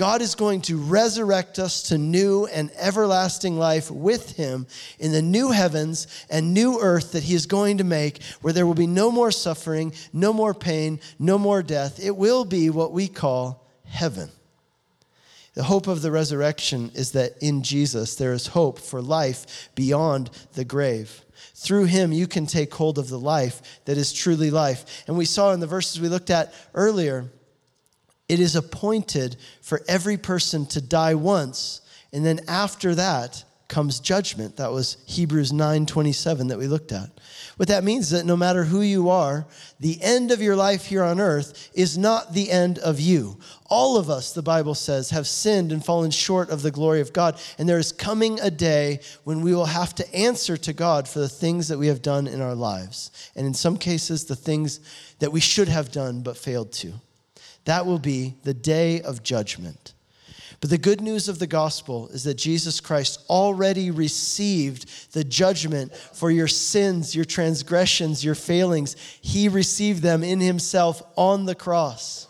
God 0.00 0.22
is 0.22 0.34
going 0.34 0.62
to 0.62 0.78
resurrect 0.78 1.58
us 1.58 1.82
to 1.90 1.98
new 1.98 2.46
and 2.46 2.70
everlasting 2.78 3.58
life 3.58 3.90
with 3.90 4.34
Him 4.34 4.66
in 4.98 5.12
the 5.12 5.20
new 5.20 5.50
heavens 5.50 6.06
and 6.30 6.54
new 6.54 6.80
earth 6.80 7.12
that 7.12 7.24
He 7.24 7.34
is 7.34 7.44
going 7.44 7.76
to 7.76 7.84
make, 7.84 8.22
where 8.40 8.54
there 8.54 8.66
will 8.66 8.72
be 8.72 8.86
no 8.86 9.10
more 9.10 9.30
suffering, 9.30 9.92
no 10.10 10.32
more 10.32 10.54
pain, 10.54 11.00
no 11.18 11.36
more 11.36 11.62
death. 11.62 12.02
It 12.02 12.16
will 12.16 12.46
be 12.46 12.70
what 12.70 12.92
we 12.92 13.08
call 13.08 13.68
heaven. 13.84 14.30
The 15.52 15.64
hope 15.64 15.86
of 15.86 16.00
the 16.00 16.10
resurrection 16.10 16.92
is 16.94 17.12
that 17.12 17.32
in 17.42 17.62
Jesus 17.62 18.14
there 18.14 18.32
is 18.32 18.46
hope 18.46 18.78
for 18.78 19.02
life 19.02 19.68
beyond 19.74 20.30
the 20.54 20.64
grave. 20.64 21.26
Through 21.54 21.84
him, 21.84 22.10
you 22.10 22.26
can 22.26 22.46
take 22.46 22.72
hold 22.72 22.96
of 22.96 23.10
the 23.10 23.18
life 23.18 23.82
that 23.84 23.98
is 23.98 24.14
truly 24.14 24.50
life. 24.50 25.04
And 25.06 25.18
we 25.18 25.26
saw 25.26 25.52
in 25.52 25.60
the 25.60 25.66
verses 25.66 26.00
we 26.00 26.08
looked 26.08 26.30
at 26.30 26.54
earlier, 26.72 27.30
it 28.30 28.38
is 28.38 28.54
appointed 28.54 29.36
for 29.60 29.82
every 29.88 30.16
person 30.16 30.64
to 30.64 30.80
die 30.80 31.16
once. 31.16 31.80
And 32.12 32.24
then 32.24 32.38
after 32.46 32.94
that 32.94 33.42
comes 33.66 33.98
judgment. 33.98 34.56
That 34.56 34.70
was 34.70 34.98
Hebrews 35.06 35.52
9 35.52 35.84
27 35.84 36.46
that 36.46 36.58
we 36.58 36.68
looked 36.68 36.92
at. 36.92 37.10
What 37.56 37.68
that 37.68 37.82
means 37.82 38.04
is 38.04 38.10
that 38.20 38.26
no 38.26 38.36
matter 38.36 38.62
who 38.62 38.82
you 38.82 39.08
are, 39.08 39.46
the 39.80 40.00
end 40.00 40.30
of 40.30 40.40
your 40.40 40.54
life 40.54 40.86
here 40.86 41.02
on 41.02 41.18
earth 41.18 41.70
is 41.74 41.98
not 41.98 42.32
the 42.32 42.52
end 42.52 42.78
of 42.78 43.00
you. 43.00 43.36
All 43.66 43.96
of 43.96 44.08
us, 44.08 44.32
the 44.32 44.42
Bible 44.42 44.76
says, 44.76 45.10
have 45.10 45.26
sinned 45.26 45.72
and 45.72 45.84
fallen 45.84 46.12
short 46.12 46.50
of 46.50 46.62
the 46.62 46.70
glory 46.70 47.00
of 47.00 47.12
God. 47.12 47.36
And 47.58 47.68
there 47.68 47.78
is 47.78 47.90
coming 47.90 48.38
a 48.38 48.50
day 48.50 49.00
when 49.24 49.40
we 49.40 49.54
will 49.54 49.66
have 49.66 49.92
to 49.96 50.14
answer 50.14 50.56
to 50.56 50.72
God 50.72 51.08
for 51.08 51.18
the 51.18 51.28
things 51.28 51.66
that 51.66 51.78
we 51.78 51.88
have 51.88 52.00
done 52.00 52.28
in 52.28 52.40
our 52.40 52.54
lives. 52.54 53.10
And 53.34 53.44
in 53.44 53.54
some 53.54 53.76
cases, 53.76 54.24
the 54.24 54.36
things 54.36 54.78
that 55.18 55.32
we 55.32 55.40
should 55.40 55.68
have 55.68 55.90
done 55.90 56.22
but 56.22 56.36
failed 56.36 56.72
to. 56.74 56.92
That 57.64 57.86
will 57.86 57.98
be 57.98 58.34
the 58.42 58.54
day 58.54 59.00
of 59.02 59.22
judgment. 59.22 59.94
But 60.60 60.68
the 60.68 60.78
good 60.78 61.00
news 61.00 61.28
of 61.28 61.38
the 61.38 61.46
gospel 61.46 62.08
is 62.08 62.24
that 62.24 62.34
Jesus 62.34 62.80
Christ 62.80 63.24
already 63.30 63.90
received 63.90 65.12
the 65.14 65.24
judgment 65.24 65.94
for 65.94 66.30
your 66.30 66.48
sins, 66.48 67.16
your 67.16 67.24
transgressions, 67.24 68.22
your 68.22 68.34
failings. 68.34 68.94
He 69.22 69.48
received 69.48 70.02
them 70.02 70.22
in 70.22 70.40
himself 70.40 71.02
on 71.16 71.46
the 71.46 71.54
cross. 71.54 72.26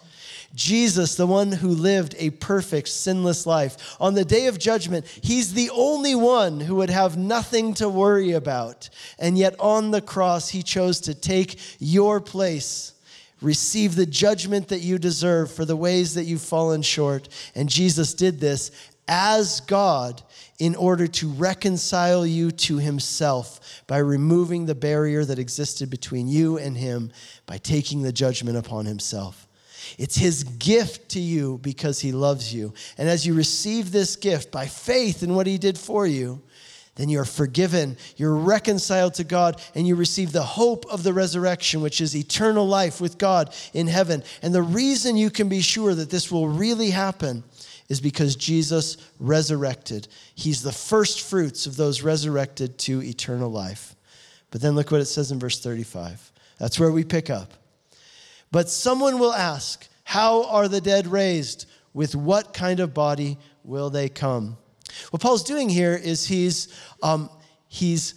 Jesus, 0.55 1.15
the 1.15 1.27
one 1.27 1.53
who 1.53 1.69
lived 1.69 2.15
a 2.19 2.31
perfect, 2.31 2.89
sinless 2.89 3.47
life, 3.47 3.97
on 4.01 4.15
the 4.15 4.25
day 4.25 4.47
of 4.47 4.59
judgment, 4.59 5.07
he's 5.23 5.55
the 5.55 5.71
only 5.71 6.15
one 6.15 6.61
who 6.61 6.77
would 6.77 6.91
have 6.91 7.17
nothing 7.17 7.75
to 7.75 7.89
worry 7.89 8.33
about. 8.33 8.89
And 9.19 9.39
yet 9.39 9.55
on 9.59 9.91
the 9.91 10.01
cross, 10.01 10.49
he 10.49 10.63
chose 10.63 11.01
to 11.03 11.15
take 11.15 11.59
your 11.79 12.21
place 12.21 12.95
receive 13.43 13.95
the 13.95 14.07
judgment 14.07 14.69
that 14.69 14.81
you 14.81 14.99
deserve 14.99 15.51
for 15.51 15.65
the 15.65 15.77
ways 15.77 16.15
that 16.15 16.25
you've 16.25 16.43
fallen 16.43 16.83
short. 16.83 17.29
And 17.55 17.69
Jesus 17.69 18.15
did 18.15 18.41
this 18.41 18.71
as 19.09 19.61
God 19.61 20.23
in 20.59 20.77
order 20.77 21.07
to 21.07 21.29
reconcile 21.29 22.27
you 22.27 22.51
to 22.53 22.79
himself 22.79 23.83
by 23.87 23.99
removing 23.99 24.67
the 24.67 24.75
barrier 24.75 25.25
that 25.25 25.39
existed 25.39 25.91
between 25.91 26.29
you 26.29 26.59
and 26.59 26.77
him 26.77 27.11
by 27.47 27.59
taking 27.59 28.03
the 28.03 28.13
judgment 28.13 28.57
upon 28.57 28.87
himself. 28.87 29.49
It's 29.99 30.17
his 30.17 30.45
gift 30.45 31.09
to 31.11 31.21
you 31.21 31.59
because 31.63 32.01
he 32.01 32.13
loves 32.13 32.55
you. 32.55 32.73
And 32.99 33.09
as 33.09 33.27
you 33.27 33.35
receive 33.35 33.91
this 33.91 34.15
gift 34.15 34.53
by 34.53 34.67
faith 34.67 35.23
in 35.23 35.35
what 35.35 35.47
he 35.47 35.59
did 35.59 35.77
for 35.77 36.07
you, 36.07 36.41
then 37.01 37.09
you're 37.09 37.25
forgiven, 37.25 37.97
you're 38.17 38.37
reconciled 38.37 39.15
to 39.15 39.25
God, 39.25 39.59
and 39.75 39.89
you 39.89 39.95
receive 39.95 40.33
the 40.33 40.43
hope 40.43 40.85
of 40.93 41.03
the 41.03 41.15
resurrection, 41.15 41.81
which 41.81 41.99
is 41.99 42.15
eternal 42.15 42.69
life 42.69 43.01
with 43.01 43.17
God 43.17 43.55
in 43.73 43.87
heaven. 43.87 44.23
And 44.43 44.55
the 44.55 44.61
reason 44.61 45.17
you 45.17 45.31
can 45.31 45.49
be 45.49 45.63
sure 45.63 45.95
that 45.95 46.11
this 46.11 46.31
will 46.31 46.47
really 46.47 46.91
happen 46.91 47.43
is 47.89 48.03
because 48.03 48.37
Jesus 48.37 48.99
resurrected. 49.19 50.09
He's 50.35 50.63
the 50.63 50.73
first 50.73 51.23
fruits 51.23 51.65
of 51.65 51.79
those 51.79 52.03
resurrected 52.03 52.77
to 52.81 53.03
eternal 53.03 53.51
life. 53.51 53.97
But 54.51 54.61
then 54.61 54.75
look 54.75 54.91
what 54.91 55.01
it 55.01 55.07
says 55.07 55.33
in 55.33 55.39
verse 55.39 55.59
35. 55.59 56.31
That's 56.59 56.79
where 56.79 56.93
we 56.93 57.05
pick 57.05 57.31
up. 57.31 57.55
But 58.53 58.69
someone 58.69 59.19
will 59.19 59.33
ask, 59.33 59.89
How 60.05 60.45
are 60.51 60.69
the 60.69 60.83
dead 60.83 61.07
raised? 61.07 61.65
With 61.95 62.15
what 62.15 62.53
kind 62.53 62.79
of 62.79 62.93
body 62.93 63.39
will 63.65 63.89
they 63.89 64.11
come? 64.11 64.59
What 65.11 65.23
Paul's 65.23 65.45
doing 65.45 65.69
here 65.69 65.95
is 65.95 66.27
he's, 66.27 66.69
um, 67.03 67.31
he's 67.69 68.15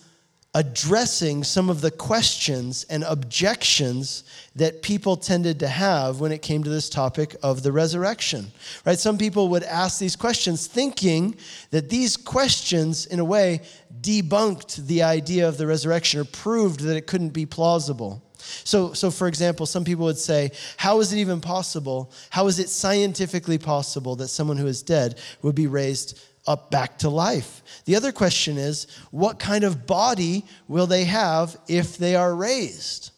addressing 0.56 1.44
some 1.44 1.68
of 1.68 1.82
the 1.82 1.90
questions 1.90 2.86
and 2.90 3.04
objections 3.04 4.24
that 4.56 4.84
people 4.84 5.18
tended 5.18 5.60
to 5.60 5.68
have 5.68 6.20
when 6.20 6.32
it 6.32 6.44
came 6.44 6.64
to 6.64 6.70
this 6.70 6.90
topic 6.90 7.36
of 7.42 7.64
the 7.64 7.72
resurrection. 7.72 8.52
Right? 8.86 9.00
Some 9.00 9.18
people 9.18 9.50
would 9.50 9.64
ask 9.64 10.00
these 10.00 10.16
questions 10.16 10.68
thinking 10.68 11.36
that 11.72 11.90
these 11.90 12.16
questions 12.16 13.08
in 13.08 13.20
a 13.20 13.26
way 13.26 13.62
debunked 14.02 14.86
the 14.86 15.02
idea 15.02 15.48
of 15.48 15.58
the 15.58 15.66
resurrection 15.66 16.20
or 16.20 16.26
proved 16.26 16.82
that 16.82 16.98
it 16.98 17.08
couldn't 17.08 17.30
be 17.30 17.48
plausible. 17.48 18.22
So, 18.38 18.94
so 18.94 19.10
for 19.10 19.28
example, 19.28 19.66
some 19.66 19.86
people 19.86 20.06
would 20.06 20.18
say, 20.18 20.52
How 20.78 21.00
is 21.00 21.14
it 21.14 21.18
even 21.18 21.42
possible? 21.42 22.12
How 22.30 22.46
is 22.48 22.60
it 22.60 22.70
scientifically 22.70 23.58
possible 23.58 24.16
that 24.18 24.28
someone 24.28 24.58
who 24.58 24.68
is 24.68 24.84
dead 24.84 25.20
would 25.42 25.56
be 25.56 25.66
raised 25.66 26.20
up 26.46 26.70
back 26.70 26.98
to 27.00 27.10
life. 27.10 27.64
The 27.86 27.96
other 27.96 28.12
question 28.12 28.58
is 28.58 28.88
what 29.12 29.40
kind 29.40 29.64
of 29.64 29.88
body 29.88 30.46
will 30.68 30.88
they 30.88 31.06
have 31.06 31.58
if 31.68 31.98
they 31.98 32.16
are 32.16 32.36
raised? 32.36 33.12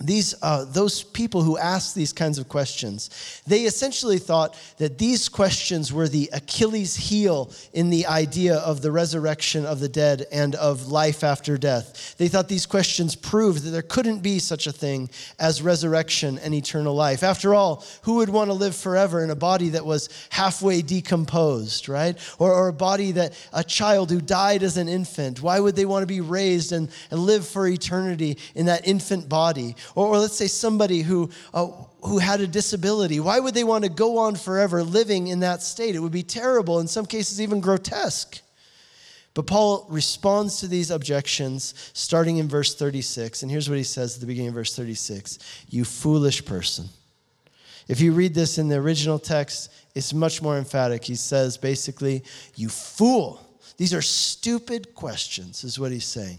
These 0.00 0.34
uh, 0.42 0.64
those 0.64 1.02
people 1.02 1.42
who 1.42 1.58
asked 1.58 1.94
these 1.94 2.12
kinds 2.12 2.38
of 2.38 2.48
questions 2.48 3.42
they 3.46 3.62
essentially 3.62 4.18
thought 4.18 4.56
that 4.78 4.98
these 4.98 5.28
questions 5.28 5.92
were 5.92 6.08
the 6.08 6.30
achilles 6.32 6.96
heel 6.96 7.50
in 7.72 7.90
the 7.90 8.06
idea 8.06 8.56
of 8.56 8.82
the 8.82 8.90
resurrection 8.90 9.64
of 9.66 9.80
the 9.80 9.88
dead 9.88 10.26
and 10.30 10.54
of 10.54 10.88
life 10.88 11.24
after 11.24 11.56
death. 11.58 12.16
They 12.18 12.28
thought 12.28 12.48
these 12.48 12.66
questions 12.66 13.14
proved 13.14 13.64
that 13.64 13.70
there 13.70 13.82
couldn't 13.82 14.20
be 14.20 14.38
such 14.38 14.66
a 14.66 14.72
thing 14.72 15.10
as 15.38 15.62
resurrection 15.62 16.38
and 16.38 16.54
eternal 16.54 16.94
life. 16.94 17.22
After 17.22 17.54
all 17.54 17.84
who 18.02 18.16
would 18.16 18.28
want 18.28 18.48
to 18.48 18.54
live 18.54 18.76
forever 18.76 19.22
in 19.24 19.30
a 19.30 19.36
body 19.36 19.70
that 19.70 19.84
was 19.84 20.08
halfway 20.30 20.82
decomposed 20.82 21.88
right? 21.88 22.16
Or, 22.38 22.52
or 22.52 22.68
a 22.68 22.72
body 22.72 23.12
that 23.12 23.34
a 23.52 23.62
child 23.64 24.10
who 24.10 24.20
died 24.20 24.62
as 24.62 24.76
an 24.76 24.88
infant. 24.88 25.42
Why 25.42 25.60
would 25.60 25.76
they 25.76 25.84
want 25.84 26.02
to 26.02 26.06
be 26.06 26.20
raised 26.20 26.72
and, 26.72 26.88
and 27.10 27.20
live 27.20 27.46
for 27.46 27.66
eternity 27.66 28.38
in 28.54 28.66
that 28.66 28.86
infant 28.86 29.28
body 29.28 29.76
or, 29.94 30.08
or 30.08 30.18
let's 30.18 30.36
say 30.36 30.46
somebody 30.46 31.02
who, 31.02 31.30
uh, 31.54 31.66
who 32.02 32.18
had 32.18 32.40
a 32.40 32.46
disability. 32.46 33.20
Why 33.20 33.40
would 33.40 33.54
they 33.54 33.64
want 33.64 33.84
to 33.84 33.90
go 33.90 34.18
on 34.18 34.36
forever 34.36 34.82
living 34.82 35.28
in 35.28 35.40
that 35.40 35.62
state? 35.62 35.94
It 35.94 36.00
would 36.00 36.12
be 36.12 36.22
terrible, 36.22 36.80
in 36.80 36.86
some 36.86 37.06
cases, 37.06 37.40
even 37.40 37.60
grotesque. 37.60 38.40
But 39.34 39.46
Paul 39.46 39.86
responds 39.88 40.60
to 40.60 40.66
these 40.66 40.90
objections 40.90 41.74
starting 41.92 42.38
in 42.38 42.48
verse 42.48 42.74
36. 42.74 43.42
And 43.42 43.50
here's 43.50 43.68
what 43.68 43.78
he 43.78 43.84
says 43.84 44.16
at 44.16 44.20
the 44.20 44.26
beginning 44.26 44.48
of 44.48 44.54
verse 44.54 44.74
36 44.74 45.38
You 45.68 45.84
foolish 45.84 46.44
person. 46.44 46.88
If 47.86 48.00
you 48.00 48.12
read 48.12 48.34
this 48.34 48.58
in 48.58 48.68
the 48.68 48.76
original 48.76 49.18
text, 49.18 49.72
it's 49.94 50.12
much 50.12 50.42
more 50.42 50.58
emphatic. 50.58 51.04
He 51.04 51.14
says 51.14 51.56
basically, 51.56 52.24
You 52.56 52.68
fool. 52.68 53.40
These 53.76 53.94
are 53.94 54.02
stupid 54.02 54.94
questions, 54.94 55.62
is 55.62 55.78
what 55.78 55.92
he's 55.92 56.04
saying. 56.04 56.38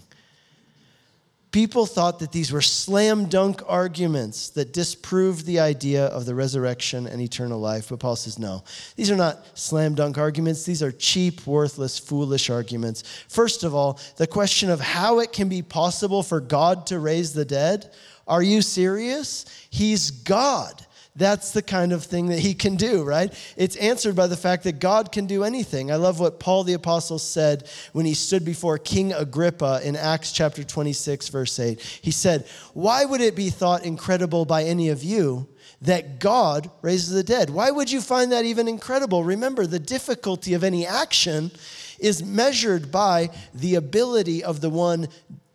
People 1.51 1.87
thought 1.87 2.19
that 2.19 2.31
these 2.31 2.51
were 2.51 2.61
slam 2.61 3.25
dunk 3.25 3.63
arguments 3.65 4.49
that 4.51 4.71
disproved 4.71 5.47
the 5.47 5.59
idea 5.59 6.05
of 6.05 6.25
the 6.25 6.35
resurrection 6.35 7.07
and 7.07 7.19
eternal 7.19 7.59
life. 7.59 7.89
But 7.89 7.99
Paul 7.99 8.15
says, 8.15 8.37
no, 8.37 8.63
these 8.95 9.09
are 9.09 9.15
not 9.15 9.57
slam 9.57 9.95
dunk 9.95 10.19
arguments. 10.19 10.63
These 10.63 10.83
are 10.83 10.91
cheap, 10.91 11.47
worthless, 11.47 11.97
foolish 11.97 12.51
arguments. 12.51 13.01
First 13.27 13.63
of 13.63 13.73
all, 13.73 13.99
the 14.17 14.27
question 14.27 14.69
of 14.69 14.79
how 14.79 15.19
it 15.19 15.31
can 15.31 15.49
be 15.49 15.63
possible 15.63 16.21
for 16.21 16.39
God 16.39 16.85
to 16.87 16.99
raise 16.99 17.33
the 17.33 17.45
dead. 17.45 17.91
Are 18.27 18.43
you 18.43 18.61
serious? 18.61 19.45
He's 19.71 20.11
God. 20.11 20.85
That's 21.15 21.51
the 21.51 21.61
kind 21.61 21.91
of 21.91 22.03
thing 22.03 22.27
that 22.27 22.39
he 22.39 22.53
can 22.53 22.75
do, 22.75 23.03
right? 23.03 23.33
It's 23.57 23.75
answered 23.77 24.15
by 24.15 24.27
the 24.27 24.37
fact 24.37 24.63
that 24.63 24.79
God 24.79 25.11
can 25.11 25.25
do 25.25 25.43
anything. 25.43 25.91
I 25.91 25.95
love 25.95 26.19
what 26.19 26.39
Paul 26.39 26.63
the 26.63 26.73
Apostle 26.73 27.19
said 27.19 27.67
when 27.93 28.05
he 28.05 28.13
stood 28.13 28.45
before 28.45 28.77
King 28.77 29.11
Agrippa 29.11 29.81
in 29.83 29.95
Acts 29.95 30.31
chapter 30.31 30.63
26, 30.63 31.27
verse 31.29 31.59
8. 31.59 31.81
He 31.81 32.11
said, 32.11 32.45
Why 32.73 33.05
would 33.05 33.21
it 33.21 33.35
be 33.35 33.49
thought 33.49 33.85
incredible 33.85 34.45
by 34.45 34.63
any 34.63 34.89
of 34.89 35.03
you? 35.03 35.47
that 35.81 36.19
God 36.19 36.69
raises 36.81 37.11
the 37.11 37.23
dead. 37.23 37.49
Why 37.49 37.71
would 37.71 37.89
you 37.89 38.01
find 38.01 38.33
that 38.33 38.43
even 38.43 38.67
incredible? 38.67 39.23
Remember, 39.23 39.65
the 39.65 39.79
difficulty 39.79 40.53
of 40.53 40.63
any 40.63 40.85
action 40.85 41.51
is 41.99 42.21
measured 42.21 42.91
by 42.91 43.29
the 43.53 43.75
ability 43.75 44.43
of 44.43 44.59
the 44.59 44.69
one 44.69 45.07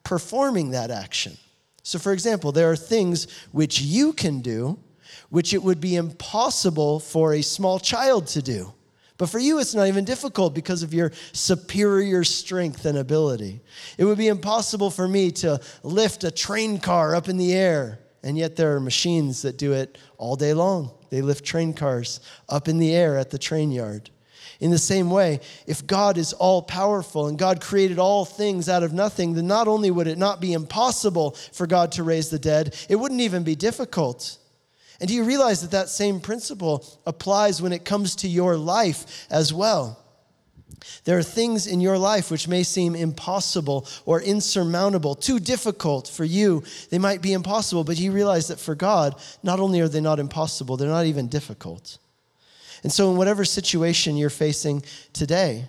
performing 0.02 0.70
that 0.70 0.90
action. 0.90 1.36
So, 1.82 1.98
for 1.98 2.12
example, 2.12 2.52
there 2.52 2.70
are 2.70 2.76
things 2.76 3.30
which 3.52 3.82
you 3.82 4.14
can 4.14 4.40
do 4.40 4.78
which 5.34 5.52
it 5.52 5.60
would 5.60 5.80
be 5.80 5.96
impossible 5.96 7.00
for 7.00 7.34
a 7.34 7.42
small 7.42 7.80
child 7.80 8.24
to 8.28 8.40
do. 8.40 8.72
But 9.18 9.28
for 9.28 9.40
you, 9.40 9.58
it's 9.58 9.74
not 9.74 9.88
even 9.88 10.04
difficult 10.04 10.54
because 10.54 10.84
of 10.84 10.94
your 10.94 11.10
superior 11.32 12.22
strength 12.22 12.84
and 12.84 12.96
ability. 12.96 13.60
It 13.98 14.04
would 14.04 14.16
be 14.16 14.28
impossible 14.28 14.92
for 14.92 15.08
me 15.08 15.32
to 15.32 15.60
lift 15.82 16.22
a 16.22 16.30
train 16.30 16.78
car 16.78 17.16
up 17.16 17.28
in 17.28 17.36
the 17.36 17.52
air 17.52 17.98
And 18.24 18.38
yet 18.38 18.56
there 18.56 18.74
are 18.74 18.80
machines 18.80 19.42
that 19.42 19.58
do 19.58 19.74
it 19.74 19.98
all 20.16 20.34
day 20.34 20.54
long. 20.54 20.90
They 21.10 21.20
lift 21.20 21.44
train 21.44 21.74
cars 21.74 22.20
up 22.48 22.68
in 22.68 22.78
the 22.78 22.94
air 22.94 23.18
at 23.18 23.30
the 23.30 23.38
train 23.38 23.70
yard. 23.70 24.10
In 24.60 24.70
the 24.70 24.78
same 24.78 25.10
way, 25.10 25.40
if 25.66 25.86
God 25.86 26.16
is 26.16 26.32
all 26.32 26.62
powerful 26.62 27.26
and 27.26 27.38
God 27.38 27.60
created 27.60 27.98
all 27.98 28.24
things 28.24 28.68
out 28.68 28.82
of 28.82 28.94
nothing, 28.94 29.34
then 29.34 29.46
not 29.46 29.68
only 29.68 29.90
would 29.90 30.06
it 30.06 30.16
not 30.16 30.40
be 30.40 30.54
impossible 30.54 31.32
for 31.52 31.66
God 31.66 31.92
to 31.92 32.02
raise 32.02 32.30
the 32.30 32.38
dead, 32.38 32.74
it 32.88 32.96
wouldn't 32.96 33.20
even 33.20 33.42
be 33.42 33.56
difficult. 33.56 34.38
And 35.00 35.08
do 35.08 35.14
you 35.14 35.24
realize 35.24 35.60
that 35.62 35.72
that 35.72 35.88
same 35.88 36.20
principle 36.20 36.86
applies 37.06 37.60
when 37.60 37.72
it 37.72 37.84
comes 37.84 38.16
to 38.16 38.28
your 38.28 38.56
life 38.56 39.26
as 39.30 39.52
well? 39.52 40.00
There 41.04 41.18
are 41.18 41.22
things 41.22 41.66
in 41.66 41.80
your 41.80 41.98
life 41.98 42.30
which 42.30 42.48
may 42.48 42.62
seem 42.62 42.94
impossible 42.94 43.86
or 44.04 44.20
insurmountable, 44.20 45.14
too 45.14 45.38
difficult 45.38 46.08
for 46.08 46.24
you. 46.24 46.62
They 46.90 46.98
might 46.98 47.22
be 47.22 47.32
impossible, 47.32 47.84
but 47.84 47.98
you 47.98 48.12
realize 48.12 48.48
that 48.48 48.60
for 48.60 48.74
God, 48.74 49.14
not 49.42 49.60
only 49.60 49.80
are 49.80 49.88
they 49.88 50.00
not 50.00 50.18
impossible, 50.18 50.76
they're 50.76 50.88
not 50.88 51.06
even 51.06 51.28
difficult. 51.28 51.98
And 52.82 52.92
so, 52.92 53.10
in 53.10 53.16
whatever 53.16 53.44
situation 53.44 54.16
you're 54.16 54.30
facing 54.30 54.82
today, 55.12 55.66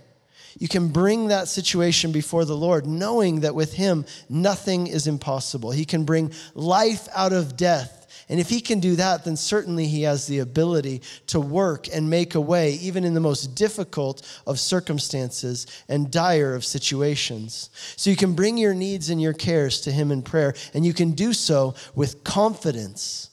you 0.58 0.68
can 0.68 0.90
bring 0.90 1.28
that 1.28 1.48
situation 1.48 2.12
before 2.12 2.46
the 2.46 2.56
Lord, 2.56 2.86
knowing 2.86 3.42
that 3.42 3.56
with 3.56 3.74
Him, 3.74 4.06
nothing 4.30 4.88
is 4.88 5.08
impossible. 5.08 5.72
He 5.72 5.86
can 5.86 6.04
bring 6.04 6.32
life 6.54 7.08
out 7.14 7.34
of 7.34 7.58
death 7.58 7.95
and 8.28 8.40
if 8.40 8.50
he 8.50 8.60
can 8.60 8.80
do 8.80 8.96
that, 8.96 9.24
then 9.24 9.38
certainly 9.38 9.86
he 9.86 10.02
has 10.04 10.26
the 10.26 10.40
ability 10.40 11.02
to 11.28 11.40
work 11.40 11.88
and 11.94 12.10
make 12.10 12.34
a 12.34 12.42
way, 12.42 12.74
even 12.74 13.04
in 13.04 13.14
the 13.14 13.20
most 13.20 13.56
difficult 13.56 14.22
of 14.48 14.60
circumstances 14.60 15.68
and 15.88 16.12
dire 16.12 16.56
of 16.56 16.66
situations. 16.66 17.70
So 17.96 18.10
you 18.10 18.16
can 18.16 18.34
bring 18.34 18.58
your 18.58 18.74
needs 18.74 19.10
and 19.10 19.22
your 19.22 19.34
cares 19.34 19.82
to 19.82 19.92
him 19.92 20.12
in 20.12 20.24
prayer, 20.24 20.56
and 20.74 20.86
you 20.86 20.94
can 20.94 21.12
do 21.12 21.34
so 21.34 21.76
with 21.94 22.24
confidence. 22.24 23.30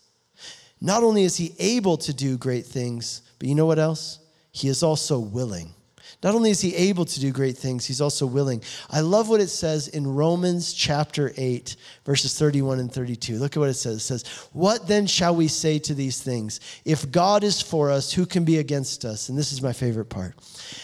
Not 0.80 1.02
only 1.02 1.24
is 1.24 1.36
he 1.36 1.54
able 1.58 1.96
to 1.98 2.12
do 2.12 2.36
great 2.36 2.66
things, 2.66 3.22
but 3.38 3.48
you 3.48 3.54
know 3.54 3.66
what 3.66 3.78
else? 3.78 4.18
He 4.50 4.68
is 4.68 4.82
also 4.82 5.18
willing. 5.18 5.74
Not 6.22 6.36
only 6.36 6.50
is 6.50 6.60
he 6.60 6.74
able 6.76 7.04
to 7.04 7.20
do 7.20 7.32
great 7.32 7.58
things, 7.58 7.84
he's 7.84 8.00
also 8.00 8.26
willing. 8.26 8.62
I 8.88 9.00
love 9.00 9.28
what 9.28 9.40
it 9.40 9.48
says 9.48 9.88
in 9.88 10.06
Romans 10.06 10.72
chapter 10.72 11.32
8, 11.36 11.74
verses 12.04 12.38
31 12.38 12.78
and 12.78 12.92
32. 12.92 13.38
Look 13.38 13.56
at 13.56 13.60
what 13.60 13.68
it 13.68 13.74
says. 13.74 13.96
It 13.96 14.00
says, 14.00 14.24
What 14.52 14.86
then 14.86 15.08
shall 15.08 15.34
we 15.34 15.48
say 15.48 15.80
to 15.80 15.94
these 15.94 16.22
things? 16.22 16.60
If 16.84 17.10
God 17.10 17.42
is 17.42 17.60
for 17.60 17.90
us, 17.90 18.12
who 18.12 18.24
can 18.24 18.44
be 18.44 18.58
against 18.58 19.04
us? 19.04 19.30
And 19.30 19.36
this 19.36 19.52
is 19.52 19.62
my 19.62 19.72
favorite 19.72 20.10
part. 20.10 20.40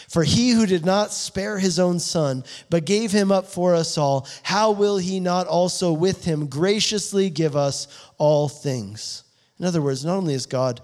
For 0.09 0.25
he 0.25 0.49
who 0.51 0.65
did 0.65 0.85
not 0.85 1.13
spare 1.13 1.57
his 1.57 1.79
own 1.79 1.99
son, 1.99 2.43
but 2.69 2.83
gave 2.83 3.13
him 3.13 3.31
up 3.31 3.45
for 3.45 3.75
us 3.75 3.97
all, 3.97 4.27
how 4.43 4.71
will 4.71 4.97
he 4.97 5.21
not 5.21 5.47
also 5.47 5.93
with 5.93 6.25
him 6.25 6.47
graciously 6.47 7.29
give 7.29 7.55
us 7.55 7.87
all 8.17 8.49
things? 8.49 9.23
In 9.57 9.65
other 9.65 9.81
words, 9.81 10.03
not 10.03 10.17
only 10.17 10.33
is 10.33 10.45
God 10.45 10.81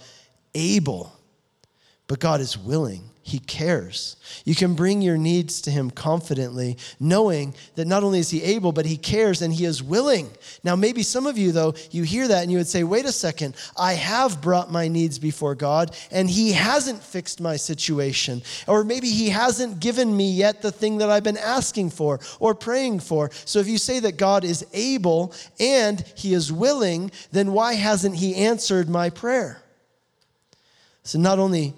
able, 0.53 1.11
but 2.07 2.19
God 2.19 2.39
is 2.39 2.57
willing. 2.57 3.09
He 3.27 3.39
cares. 3.39 4.17
You 4.45 4.53
can 4.53 4.75
bring 4.75 5.01
your 5.01 5.17
needs 5.17 5.59
to 5.61 5.71
Him 5.71 5.89
confidently, 5.89 6.77
knowing 6.99 7.55
that 7.73 7.87
not 7.87 8.03
only 8.03 8.19
is 8.19 8.29
He 8.29 8.43
able, 8.43 8.71
but 8.71 8.85
He 8.85 8.97
cares 8.97 9.41
and 9.41 9.51
He 9.51 9.65
is 9.65 9.81
willing. 9.81 10.29
Now, 10.63 10.75
maybe 10.75 11.01
some 11.01 11.25
of 11.25 11.35
you, 11.35 11.51
though, 11.51 11.73
you 11.89 12.03
hear 12.03 12.27
that 12.27 12.43
and 12.43 12.51
you 12.51 12.59
would 12.59 12.67
say, 12.67 12.83
wait 12.83 13.05
a 13.05 13.11
second, 13.11 13.55
I 13.75 13.93
have 13.93 14.43
brought 14.43 14.71
my 14.71 14.87
needs 14.87 15.17
before 15.17 15.55
God 15.55 15.95
and 16.11 16.29
He 16.29 16.51
hasn't 16.51 17.01
fixed 17.01 17.41
my 17.41 17.55
situation. 17.55 18.43
Or 18.67 18.83
maybe 18.83 19.09
He 19.09 19.29
hasn't 19.29 19.79
given 19.79 20.15
me 20.15 20.31
yet 20.31 20.61
the 20.61 20.71
thing 20.71 20.99
that 20.99 21.09
I've 21.09 21.23
been 21.23 21.35
asking 21.35 21.89
for 21.89 22.19
or 22.39 22.53
praying 22.53 22.99
for. 22.99 23.31
So 23.45 23.57
if 23.57 23.67
you 23.67 23.79
say 23.79 23.99
that 24.01 24.17
God 24.17 24.43
is 24.43 24.67
able 24.71 25.33
and 25.59 25.99
He 26.15 26.35
is 26.35 26.53
willing, 26.53 27.09
then 27.31 27.53
why 27.53 27.73
hasn't 27.73 28.17
He 28.17 28.35
answered 28.35 28.87
my 28.87 29.09
prayer? 29.09 29.63
So 31.01 31.17
not 31.17 31.39
only 31.39 31.73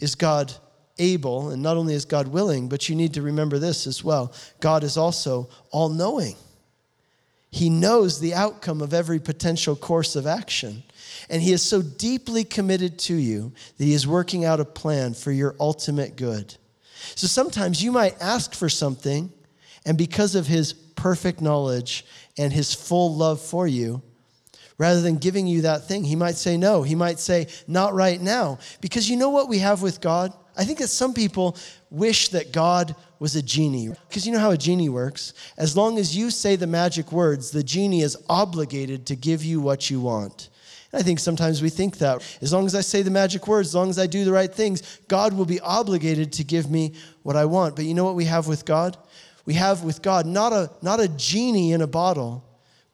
is 0.00 0.16
God 0.16 0.52
able, 0.98 1.50
and 1.50 1.62
not 1.62 1.76
only 1.76 1.94
is 1.94 2.04
God 2.04 2.28
willing, 2.28 2.68
but 2.68 2.88
you 2.88 2.94
need 2.94 3.14
to 3.14 3.22
remember 3.22 3.58
this 3.58 3.86
as 3.86 4.02
well 4.04 4.32
God 4.60 4.84
is 4.84 4.96
also 4.96 5.48
all 5.70 5.88
knowing. 5.88 6.36
He 7.50 7.70
knows 7.70 8.20
the 8.20 8.34
outcome 8.34 8.82
of 8.82 8.92
every 8.92 9.18
potential 9.18 9.74
course 9.74 10.16
of 10.16 10.26
action. 10.26 10.82
And 11.30 11.42
He 11.42 11.52
is 11.52 11.62
so 11.62 11.80
deeply 11.82 12.44
committed 12.44 12.98
to 13.00 13.14
you 13.14 13.52
that 13.76 13.84
He 13.84 13.94
is 13.94 14.06
working 14.06 14.44
out 14.44 14.60
a 14.60 14.64
plan 14.64 15.14
for 15.14 15.32
your 15.32 15.56
ultimate 15.58 16.16
good. 16.16 16.54
So 17.14 17.26
sometimes 17.26 17.82
you 17.82 17.92
might 17.92 18.20
ask 18.20 18.54
for 18.54 18.68
something, 18.68 19.32
and 19.86 19.96
because 19.96 20.34
of 20.34 20.46
His 20.46 20.72
perfect 20.72 21.40
knowledge 21.40 22.04
and 22.36 22.52
His 22.52 22.74
full 22.74 23.14
love 23.16 23.40
for 23.40 23.66
you, 23.66 24.02
rather 24.76 25.00
than 25.00 25.16
giving 25.16 25.46
you 25.46 25.62
that 25.62 25.88
thing, 25.88 26.04
He 26.04 26.16
might 26.16 26.36
say 26.36 26.56
no. 26.56 26.82
He 26.82 26.94
might 26.94 27.18
say, 27.18 27.48
not 27.66 27.94
right 27.94 28.20
now. 28.20 28.58
Because 28.80 29.08
you 29.08 29.16
know 29.16 29.30
what 29.30 29.48
we 29.48 29.58
have 29.58 29.80
with 29.80 30.00
God? 30.00 30.32
I 30.58 30.64
think 30.64 30.80
that 30.80 30.88
some 30.88 31.14
people 31.14 31.56
wish 31.88 32.30
that 32.30 32.52
God 32.52 32.96
was 33.20 33.36
a 33.36 33.42
genie. 33.42 33.90
Because 34.08 34.26
you 34.26 34.32
know 34.32 34.40
how 34.40 34.50
a 34.50 34.58
genie 34.58 34.88
works? 34.88 35.32
As 35.56 35.76
long 35.76 35.98
as 35.98 36.16
you 36.16 36.30
say 36.30 36.56
the 36.56 36.66
magic 36.66 37.12
words, 37.12 37.52
the 37.52 37.62
genie 37.62 38.02
is 38.02 38.16
obligated 38.28 39.06
to 39.06 39.16
give 39.16 39.44
you 39.44 39.60
what 39.60 39.88
you 39.88 40.00
want. 40.00 40.48
And 40.92 41.00
I 41.00 41.04
think 41.04 41.20
sometimes 41.20 41.62
we 41.62 41.70
think 41.70 41.98
that 41.98 42.22
as 42.42 42.52
long 42.52 42.66
as 42.66 42.74
I 42.74 42.80
say 42.80 43.02
the 43.02 43.10
magic 43.10 43.46
words, 43.46 43.68
as 43.68 43.74
long 43.76 43.88
as 43.88 44.00
I 44.00 44.08
do 44.08 44.24
the 44.24 44.32
right 44.32 44.52
things, 44.52 45.00
God 45.06 45.32
will 45.32 45.44
be 45.44 45.60
obligated 45.60 46.32
to 46.34 46.44
give 46.44 46.68
me 46.70 46.94
what 47.22 47.36
I 47.36 47.44
want. 47.44 47.76
But 47.76 47.84
you 47.84 47.94
know 47.94 48.04
what 48.04 48.16
we 48.16 48.24
have 48.24 48.48
with 48.48 48.64
God? 48.64 48.96
We 49.46 49.54
have 49.54 49.84
with 49.84 50.02
God 50.02 50.26
not 50.26 50.52
a, 50.52 50.70
not 50.82 50.98
a 50.98 51.08
genie 51.08 51.72
in 51.72 51.82
a 51.82 51.86
bottle, 51.86 52.44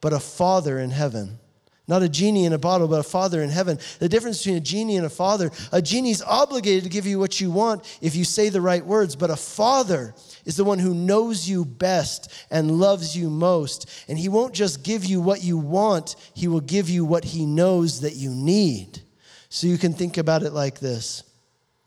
but 0.01 0.13
a 0.13 0.19
father 0.19 0.77
in 0.79 0.91
heaven. 0.91 1.39
Not 1.87 2.01
a 2.01 2.09
genie 2.09 2.45
in 2.45 2.53
a 2.53 2.57
bottle, 2.57 2.87
but 2.87 2.99
a 2.99 3.03
father 3.03 3.43
in 3.43 3.49
heaven. 3.49 3.77
The 3.99 4.09
difference 4.09 4.39
between 4.39 4.57
a 4.57 4.61
genie 4.61 4.97
and 4.97 5.05
a 5.05 5.09
father 5.09 5.51
a 5.71 5.81
genie's 5.81 6.21
obligated 6.23 6.83
to 6.83 6.89
give 6.89 7.05
you 7.05 7.19
what 7.19 7.39
you 7.39 7.51
want 7.51 7.99
if 8.01 8.15
you 8.15 8.25
say 8.25 8.49
the 8.49 8.61
right 8.61 8.83
words, 8.83 9.15
but 9.15 9.29
a 9.29 9.35
father 9.35 10.15
is 10.45 10.57
the 10.57 10.63
one 10.63 10.79
who 10.79 10.95
knows 10.95 11.47
you 11.47 11.63
best 11.63 12.33
and 12.49 12.79
loves 12.79 13.15
you 13.15 13.29
most. 13.29 13.89
And 14.07 14.17
he 14.17 14.29
won't 14.29 14.53
just 14.53 14.83
give 14.83 15.05
you 15.05 15.21
what 15.21 15.43
you 15.43 15.57
want, 15.57 16.15
he 16.33 16.47
will 16.47 16.61
give 16.61 16.89
you 16.89 17.05
what 17.05 17.23
he 17.23 17.45
knows 17.45 18.01
that 18.01 18.15
you 18.15 18.31
need. 18.31 19.01
So 19.49 19.67
you 19.67 19.77
can 19.77 19.93
think 19.93 20.17
about 20.17 20.41
it 20.41 20.53
like 20.53 20.79
this 20.79 21.23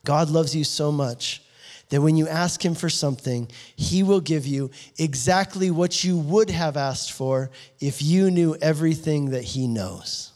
God 0.05 0.29
loves 0.29 0.55
you 0.55 0.63
so 0.63 0.93
much 0.93 1.41
that 1.89 2.01
when 2.01 2.15
you 2.15 2.27
ask 2.27 2.63
Him 2.63 2.75
for 2.75 2.89
something, 2.89 3.49
He 3.75 4.03
will 4.03 4.21
give 4.21 4.45
you 4.45 4.71
exactly 4.97 5.71
what 5.71 6.03
you 6.03 6.17
would 6.17 6.49
have 6.49 6.77
asked 6.77 7.11
for 7.11 7.49
if 7.79 8.01
you 8.01 8.31
knew 8.31 8.55
everything 8.61 9.31
that 9.31 9.43
He 9.43 9.67
knows. 9.67 10.31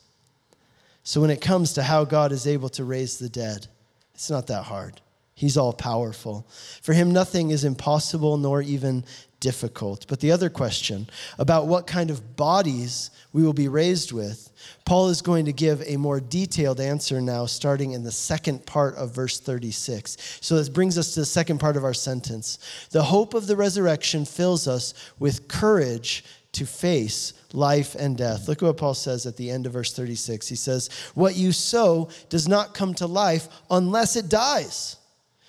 So 1.04 1.22
when 1.22 1.30
it 1.30 1.42
comes 1.42 1.74
to 1.74 1.84
how 1.84 2.06
God 2.06 2.32
is 2.32 2.48
able 2.48 2.70
to 2.70 2.84
raise 2.84 3.20
the 3.20 3.30
dead, 3.30 3.68
it's 4.14 4.30
not 4.30 4.48
that 4.48 4.64
hard. 4.64 5.02
He's 5.36 5.58
all 5.58 5.74
powerful. 5.74 6.48
For 6.82 6.94
Him, 6.94 7.12
nothing 7.12 7.52
is 7.52 7.64
impossible 7.64 8.38
nor 8.38 8.62
even 8.62 9.04
difficult. 9.40 10.06
But 10.08 10.22
the 10.22 10.32
other 10.32 10.50
question 10.50 11.10
about 11.38 11.68
what 11.68 11.86
kind 11.86 12.10
of 12.10 12.36
bodies 12.38 13.12
we 13.34 13.44
will 13.44 13.54
be 13.54 13.68
raised 13.68 14.12
with, 14.12 14.52
Paul 14.86 15.10
is 15.10 15.22
going 15.22 15.46
to 15.46 15.54
give 15.54 15.82
a 15.86 15.98
more 15.98 16.20
detailed 16.20 16.80
answer 16.80 17.20
now, 17.20 17.46
starting 17.48 17.92
in 17.92 18.04
the 18.04 18.12
second 18.12 18.66
part 18.66 18.96
of 18.96 19.14
verse 19.14 19.40
36. 19.40 20.40
So 20.40 20.56
this 20.56 20.70
brings 20.70 20.98
us 20.98 21.16
to 21.16 21.22
the 21.22 21.26
second 21.26 21.60
part 21.60 21.76
of 21.76 21.84
our 21.84 21.94
sentence. 21.94 22.88
The 22.92 23.04
hope 23.04 23.34
of 23.34 23.48
the 23.48 23.58
resurrection 23.58 24.24
fills 24.24 24.68
us 24.68 24.94
with 25.20 25.48
courage 25.48 26.24
to 26.54 26.66
face 26.66 27.34
life 27.52 27.96
and 27.96 28.16
death. 28.16 28.48
Look 28.48 28.62
at 28.62 28.66
what 28.66 28.78
Paul 28.78 28.94
says 28.94 29.26
at 29.26 29.36
the 29.36 29.50
end 29.50 29.66
of 29.66 29.74
verse 29.74 29.94
36. 29.94 30.48
He 30.48 30.56
says, 30.56 30.90
What 31.16 31.36
you 31.36 31.52
sow 31.52 32.10
does 32.30 32.48
not 32.48 32.76
come 32.76 32.94
to 32.96 33.08
life 33.08 33.48
unless 33.72 34.16
it 34.16 34.30
dies. 34.30 34.98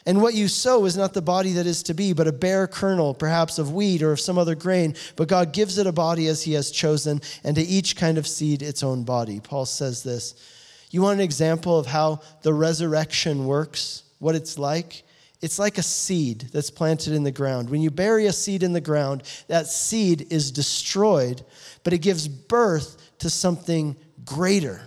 And 0.07 0.21
what 0.21 0.35
you 0.35 0.49
sow 0.49 0.85
is 0.85 0.97
not 0.97 1.15
the 1.15 1.23
body 1.23 1.53
that 1.53 1.67
is 1.67 1.83
to 1.85 1.95
be, 1.95 2.13
but 2.13 2.29
a 2.29 2.33
bare 2.33 2.67
kernel, 2.67 3.15
perhaps 3.15 3.59
of 3.59 3.73
wheat 3.73 4.03
or 4.03 4.13
of 4.13 4.21
some 4.21 4.37
other 4.37 4.55
grain. 4.55 4.95
But 5.17 5.29
God 5.29 5.53
gives 5.53 5.79
it 5.79 5.87
a 5.87 5.93
body 5.93 6.27
as 6.27 6.43
He 6.43 6.53
has 6.53 6.71
chosen, 6.71 7.23
and 7.43 7.57
to 7.57 7.63
each 7.63 7.97
kind 7.97 8.19
of 8.19 8.27
seed 8.27 8.63
its 8.63 8.83
own 8.83 9.05
body. 9.05 9.41
Paul 9.41 9.65
says 9.65 10.03
this. 10.03 10.35
You 10.91 11.03
want 11.03 11.19
an 11.19 11.25
example 11.25 11.79
of 11.79 11.87
how 11.87 12.21
the 12.43 12.53
resurrection 12.53 13.47
works, 13.47 14.03
what 14.19 14.35
it's 14.35 14.59
like? 14.59 15.05
It's 15.41 15.59
like 15.59 15.77
a 15.77 15.83
seed 15.83 16.51
that's 16.53 16.71
planted 16.71 17.15
in 17.15 17.23
the 17.23 17.33
ground. 17.33 17.69
When 17.69 17.83
you 17.83 17.91
bury 17.91 18.27
a 18.27 18.33
seed 18.33 18.63
in 18.63 18.73
the 18.73 18.81
ground, 18.81 19.25
that 19.49 19.67
seed 19.67 20.29
is 20.31 20.51
destroyed, 20.51 21.45
but 21.83 21.93
it 21.93 21.99
gives 21.99 22.29
birth 22.29 22.97
to 23.19 23.29
something 23.29 23.97
greater. 24.25 24.83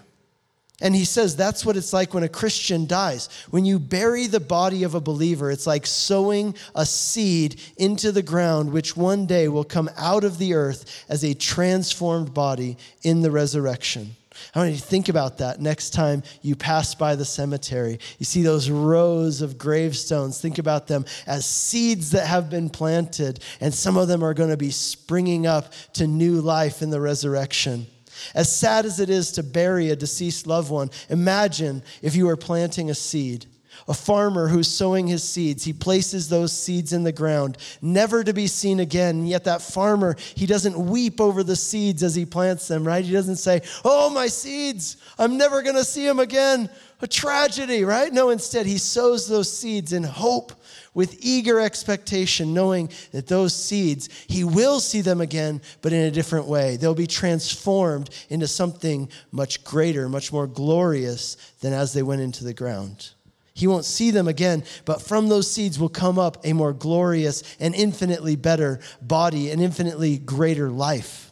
And 0.79 0.93
he 0.93 1.05
says 1.05 1.35
that's 1.35 1.65
what 1.65 1.75
it's 1.75 1.91
like 1.91 2.13
when 2.13 2.23
a 2.23 2.29
Christian 2.29 2.85
dies. 2.85 3.29
When 3.49 3.65
you 3.65 3.79
bury 3.79 4.27
the 4.27 4.39
body 4.39 4.83
of 4.83 4.93
a 4.93 5.01
believer, 5.01 5.49
it's 5.49 5.65
like 5.65 5.87
sowing 5.87 6.53
a 6.75 6.85
seed 6.85 7.59
into 7.77 8.11
the 8.11 8.21
ground, 8.21 8.71
which 8.71 8.95
one 8.95 9.25
day 9.25 9.47
will 9.47 9.63
come 9.63 9.89
out 9.97 10.23
of 10.23 10.37
the 10.37 10.53
earth 10.53 11.05
as 11.09 11.23
a 11.23 11.33
transformed 11.33 12.31
body 12.33 12.77
in 13.01 13.23
the 13.23 13.31
resurrection. 13.31 14.15
I 14.53 14.59
want 14.59 14.71
you 14.71 14.77
to 14.77 14.83
think 14.83 15.09
about 15.09 15.39
that 15.39 15.59
next 15.59 15.91
time 15.91 16.21
you 16.43 16.55
pass 16.55 16.93
by 16.93 17.15
the 17.15 17.25
cemetery. 17.25 17.99
You 18.19 18.25
see 18.25 18.43
those 18.43 18.69
rows 18.69 19.41
of 19.41 19.57
gravestones. 19.57 20.39
Think 20.39 20.59
about 20.59 20.85
them 20.85 21.05
as 21.25 21.45
seeds 21.47 22.11
that 22.11 22.27
have 22.27 22.51
been 22.51 22.69
planted, 22.69 23.39
and 23.61 23.73
some 23.73 23.97
of 23.97 24.07
them 24.07 24.23
are 24.23 24.35
going 24.35 24.51
to 24.51 24.57
be 24.57 24.69
springing 24.69 25.47
up 25.47 25.73
to 25.93 26.05
new 26.05 26.39
life 26.39 26.83
in 26.83 26.91
the 26.91 27.01
resurrection. 27.01 27.87
As 28.35 28.53
sad 28.53 28.85
as 28.85 28.99
it 28.99 29.09
is 29.09 29.31
to 29.33 29.43
bury 29.43 29.89
a 29.89 29.95
deceased 29.95 30.47
loved 30.47 30.71
one, 30.71 30.89
imagine 31.09 31.83
if 32.01 32.15
you 32.15 32.27
were 32.27 32.37
planting 32.37 32.89
a 32.89 32.95
seed. 32.95 33.45
A 33.87 33.93
farmer 33.93 34.47
who's 34.47 34.67
sowing 34.67 35.07
his 35.07 35.23
seeds, 35.23 35.63
he 35.63 35.71
places 35.71 36.27
those 36.27 36.51
seeds 36.51 36.93
in 36.93 37.03
the 37.03 37.11
ground, 37.11 37.57
never 37.81 38.23
to 38.23 38.33
be 38.33 38.47
seen 38.47 38.79
again. 38.79 39.25
Yet, 39.25 39.45
that 39.45 39.61
farmer, 39.61 40.15
he 40.35 40.45
doesn't 40.45 40.77
weep 40.77 41.21
over 41.21 41.43
the 41.43 41.55
seeds 41.55 42.03
as 42.03 42.15
he 42.15 42.25
plants 42.25 42.67
them, 42.67 42.85
right? 42.85 43.05
He 43.05 43.13
doesn't 43.13 43.37
say, 43.37 43.61
Oh, 43.85 44.09
my 44.09 44.27
seeds, 44.27 44.97
I'm 45.17 45.37
never 45.37 45.61
going 45.61 45.75
to 45.75 45.85
see 45.85 46.05
them 46.05 46.19
again. 46.19 46.69
A 47.01 47.07
tragedy, 47.07 47.83
right? 47.83 48.11
No, 48.11 48.29
instead, 48.29 48.65
he 48.65 48.77
sows 48.77 49.27
those 49.27 49.51
seeds 49.51 49.93
in 49.93 50.03
hope 50.03 50.51
with 50.97 51.19
eager 51.23 51.59
expectation, 51.59 52.55
knowing 52.55 52.89
that 53.11 53.27
those 53.27 53.53
seeds, 53.53 54.09
he 54.25 54.43
will 54.43 54.79
see 54.79 55.01
them 55.01 55.21
again, 55.21 55.61
but 55.83 55.93
in 55.93 56.05
a 56.05 56.09
different 56.09 56.47
way. 56.47 56.75
They'll 56.75 56.95
be 56.95 57.05
transformed 57.05 58.09
into 58.31 58.47
something 58.47 59.07
much 59.31 59.63
greater, 59.63 60.09
much 60.09 60.33
more 60.33 60.47
glorious 60.47 61.35
than 61.61 61.71
as 61.71 61.93
they 61.93 62.01
went 62.01 62.21
into 62.21 62.43
the 62.43 62.55
ground. 62.55 63.11
He 63.53 63.67
won't 63.67 63.85
see 63.85 64.09
them 64.09 64.27
again, 64.27 64.63
but 64.85 65.03
from 65.03 65.29
those 65.29 65.51
seeds 65.51 65.77
will 65.77 65.87
come 65.87 66.17
up 66.17 66.43
a 66.43 66.53
more 66.53 66.73
glorious 66.73 67.43
and 67.59 67.75
infinitely 67.75 68.35
better 68.35 68.79
body, 68.99 69.51
an 69.51 69.59
infinitely 69.59 70.17
greater 70.17 70.71
life. 70.71 71.31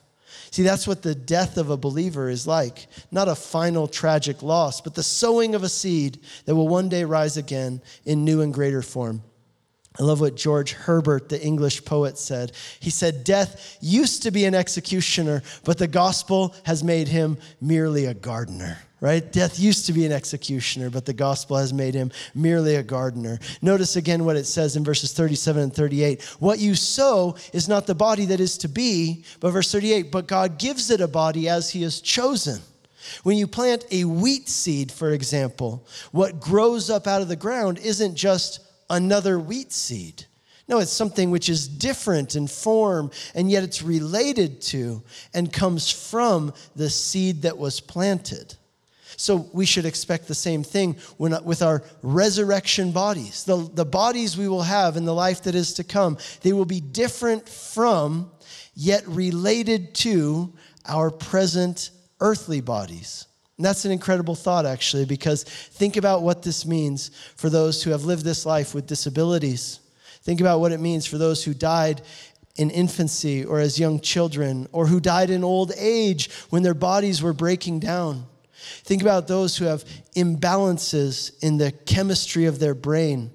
See, 0.51 0.61
that's 0.61 0.85
what 0.87 1.01
the 1.01 1.15
death 1.15 1.57
of 1.57 1.71
a 1.71 1.77
believer 1.77 2.29
is 2.29 2.45
like. 2.45 2.85
Not 3.09 3.29
a 3.29 3.35
final 3.35 3.87
tragic 3.87 4.43
loss, 4.43 4.79
but 4.79 4.93
the 4.93 5.01
sowing 5.01 5.55
of 5.55 5.63
a 5.63 5.69
seed 5.69 6.19
that 6.45 6.53
will 6.53 6.67
one 6.67 6.87
day 6.87 7.03
rise 7.03 7.35
again 7.35 7.81
in 8.05 8.23
new 8.23 8.41
and 8.41 8.53
greater 8.53 8.83
form. 8.83 9.23
I 9.99 10.03
love 10.03 10.19
what 10.19 10.35
George 10.35 10.73
Herbert, 10.73 11.29
the 11.29 11.41
English 11.41 11.85
poet, 11.85 12.17
said. 12.17 12.51
He 12.79 12.89
said, 12.89 13.23
Death 13.23 13.77
used 13.81 14.23
to 14.23 14.31
be 14.31 14.45
an 14.45 14.55
executioner, 14.55 15.41
but 15.63 15.77
the 15.77 15.87
gospel 15.87 16.53
has 16.63 16.83
made 16.83 17.07
him 17.07 17.37
merely 17.61 18.05
a 18.05 18.13
gardener. 18.13 18.77
Right? 19.01 19.29
Death 19.31 19.59
used 19.59 19.85
to 19.85 19.93
be 19.93 20.05
an 20.05 20.11
executioner, 20.11 20.89
but 20.89 21.05
the 21.05 21.13
gospel 21.13 21.57
has 21.57 21.71
made 21.71 21.93
him 21.93 22.11
merely 22.33 22.75
a 22.75 22.83
gardener. 22.83 23.39
Notice 23.61 23.97
again 23.97 24.25
what 24.25 24.35
it 24.35 24.45
says 24.45 24.75
in 24.75 24.83
verses 24.83 25.13
37 25.13 25.63
and 25.63 25.73
38. 25.73 26.23
What 26.39 26.59
you 26.59 26.75
sow 26.75 27.35
is 27.53 27.69
not 27.69 27.87
the 27.87 27.93
body 27.93 28.25
that 28.25 28.39
is 28.39 28.57
to 28.59 28.67
be, 28.67 29.23
but 29.41 29.51
verse 29.51 29.71
38, 29.71 30.11
but 30.11 30.27
God 30.27 30.57
gives 30.57 30.89
it 30.89 31.01
a 31.01 31.07
body 31.07 31.47
as 31.47 31.69
he 31.69 31.83
has 31.83 32.01
chosen. 32.01 32.61
When 33.23 33.37
you 33.37 33.47
plant 33.47 33.85
a 33.91 34.05
wheat 34.05 34.49
seed, 34.49 34.91
for 34.91 35.11
example, 35.11 35.85
what 36.11 36.39
grows 36.39 36.89
up 36.89 37.05
out 37.05 37.21
of 37.21 37.27
the 37.27 37.35
ground 37.35 37.77
isn't 37.79 38.15
just 38.15 38.59
another 38.89 39.39
wheat 39.39 39.71
seed. 39.71 40.25
No, 40.67 40.79
it's 40.79 40.91
something 40.91 41.29
which 41.29 41.47
is 41.47 41.67
different 41.67 42.35
in 42.35 42.47
form, 42.47 43.11
and 43.35 43.51
yet 43.51 43.63
it's 43.63 43.83
related 43.83 44.61
to 44.61 45.03
and 45.33 45.53
comes 45.53 45.91
from 45.91 46.53
the 46.75 46.89
seed 46.89 47.43
that 47.43 47.57
was 47.57 47.79
planted. 47.79 48.55
So 49.17 49.47
we 49.53 49.65
should 49.65 49.85
expect 49.85 50.27
the 50.27 50.35
same 50.35 50.63
thing 50.63 50.97
when, 51.17 51.41
with 51.43 51.61
our 51.61 51.83
resurrection 52.01 52.91
bodies. 52.91 53.43
The, 53.43 53.57
the 53.73 53.85
bodies 53.85 54.37
we 54.37 54.49
will 54.49 54.63
have 54.63 54.97
in 54.97 55.05
the 55.05 55.13
life 55.13 55.43
that 55.43 55.55
is 55.55 55.73
to 55.75 55.83
come, 55.83 56.17
they 56.41 56.51
will 56.51 56.65
be 56.65 56.81
different 56.81 57.47
from, 57.47 58.31
yet 58.75 59.07
related 59.07 59.93
to, 59.95 60.51
our 60.87 61.09
present 61.09 61.91
earthly 62.19 62.61
bodies. 62.61 63.27
And 63.57 63.65
that's 63.65 63.85
an 63.85 63.91
incredible 63.91 64.35
thought, 64.35 64.65
actually, 64.65 65.05
because 65.05 65.43
think 65.43 65.95
about 65.95 66.23
what 66.23 66.43
this 66.43 66.65
means 66.65 67.11
for 67.37 67.49
those 67.49 67.81
who 67.81 67.91
have 67.91 68.03
lived 68.03 68.25
this 68.25 68.45
life 68.45 68.75
with 68.75 68.87
disabilities. 68.87 69.79
Think 70.23 70.41
about 70.41 70.59
what 70.59 70.71
it 70.71 70.79
means 70.79 71.05
for 71.05 71.17
those 71.17 71.43
who 71.43 71.53
died 71.53 72.01
in 72.57 72.69
infancy 72.69 73.45
or 73.45 73.59
as 73.59 73.79
young 73.79 73.99
children, 73.99 74.67
or 74.71 74.87
who 74.87 74.99
died 74.99 75.29
in 75.29 75.43
old 75.43 75.73
age 75.77 76.31
when 76.49 76.63
their 76.63 76.73
bodies 76.73 77.21
were 77.21 77.33
breaking 77.33 77.79
down. 77.79 78.25
Think 78.55 79.01
about 79.01 79.27
those 79.27 79.57
who 79.57 79.65
have 79.65 79.83
imbalances 80.15 81.31
in 81.43 81.57
the 81.57 81.71
chemistry 81.71 82.45
of 82.45 82.59
their 82.59 82.73
brain 82.73 83.31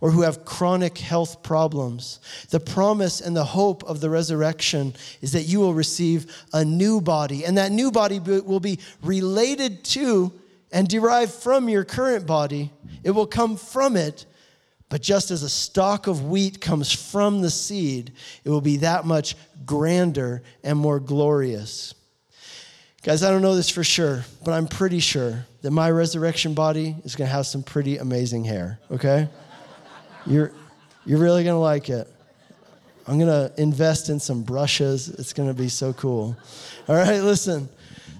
or 0.00 0.10
who 0.10 0.22
have 0.22 0.44
chronic 0.44 0.98
health 0.98 1.42
problems. 1.42 2.20
The 2.50 2.60
promise 2.60 3.20
and 3.20 3.36
the 3.36 3.44
hope 3.44 3.82
of 3.84 4.00
the 4.00 4.10
resurrection 4.10 4.94
is 5.20 5.32
that 5.32 5.42
you 5.42 5.60
will 5.60 5.74
receive 5.74 6.44
a 6.52 6.64
new 6.64 7.00
body, 7.00 7.44
and 7.44 7.58
that 7.58 7.72
new 7.72 7.90
body 7.90 8.18
will 8.18 8.60
be 8.60 8.78
related 9.02 9.84
to 9.84 10.32
and 10.72 10.88
derived 10.88 11.32
from 11.32 11.68
your 11.68 11.84
current 11.84 12.26
body. 12.26 12.70
It 13.02 13.12
will 13.12 13.26
come 13.26 13.56
from 13.56 13.96
it, 13.96 14.26
but 14.88 15.02
just 15.02 15.30
as 15.30 15.42
a 15.42 15.48
stalk 15.48 16.06
of 16.06 16.26
wheat 16.26 16.60
comes 16.60 16.92
from 16.92 17.40
the 17.40 17.50
seed, 17.50 18.12
it 18.44 18.50
will 18.50 18.60
be 18.60 18.78
that 18.78 19.04
much 19.04 19.36
grander 19.64 20.42
and 20.62 20.78
more 20.78 21.00
glorious. 21.00 21.94
Guys, 23.02 23.22
I 23.22 23.30
don't 23.30 23.42
know 23.42 23.54
this 23.54 23.68
for 23.68 23.84
sure, 23.84 24.24
but 24.44 24.52
I'm 24.52 24.66
pretty 24.66 24.98
sure 24.98 25.44
that 25.60 25.70
my 25.70 25.90
resurrection 25.90 26.54
body 26.54 26.96
is 27.04 27.14
going 27.14 27.28
to 27.28 27.34
have 27.34 27.46
some 27.46 27.62
pretty 27.62 27.98
amazing 27.98 28.44
hair, 28.44 28.80
okay? 28.90 29.28
You're, 30.26 30.52
you're 31.04 31.18
really 31.18 31.44
going 31.44 31.54
to 31.54 31.60
like 31.60 31.90
it. 31.90 32.08
I'm 33.06 33.18
going 33.18 33.28
to 33.28 33.52
invest 33.60 34.08
in 34.08 34.18
some 34.18 34.42
brushes. 34.42 35.08
It's 35.08 35.32
going 35.32 35.48
to 35.48 35.54
be 35.54 35.68
so 35.68 35.92
cool. 35.92 36.36
All 36.88 36.96
right, 36.96 37.20
listen. 37.20 37.68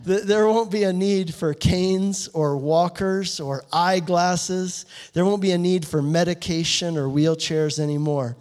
There 0.04 0.46
won't 0.46 0.70
be 0.70 0.82
a 0.82 0.92
need 0.92 1.32
for 1.32 1.54
canes 1.54 2.28
or 2.28 2.58
walkers 2.58 3.40
or 3.40 3.64
eyeglasses. 3.72 4.84
There 5.14 5.24
won't 5.24 5.40
be 5.40 5.52
a 5.52 5.58
need 5.58 5.86
for 5.86 6.02
medication 6.02 6.98
or 6.98 7.08
wheelchairs 7.08 7.78
anymore. 7.78 8.36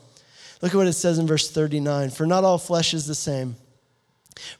Look 0.61 0.73
at 0.73 0.77
what 0.77 0.87
it 0.87 0.93
says 0.93 1.19
in 1.19 1.27
verse 1.27 1.49
39 1.49 2.09
For 2.09 2.25
not 2.25 2.43
all 2.43 2.57
flesh 2.57 2.93
is 2.93 3.07
the 3.07 3.15
same. 3.15 3.55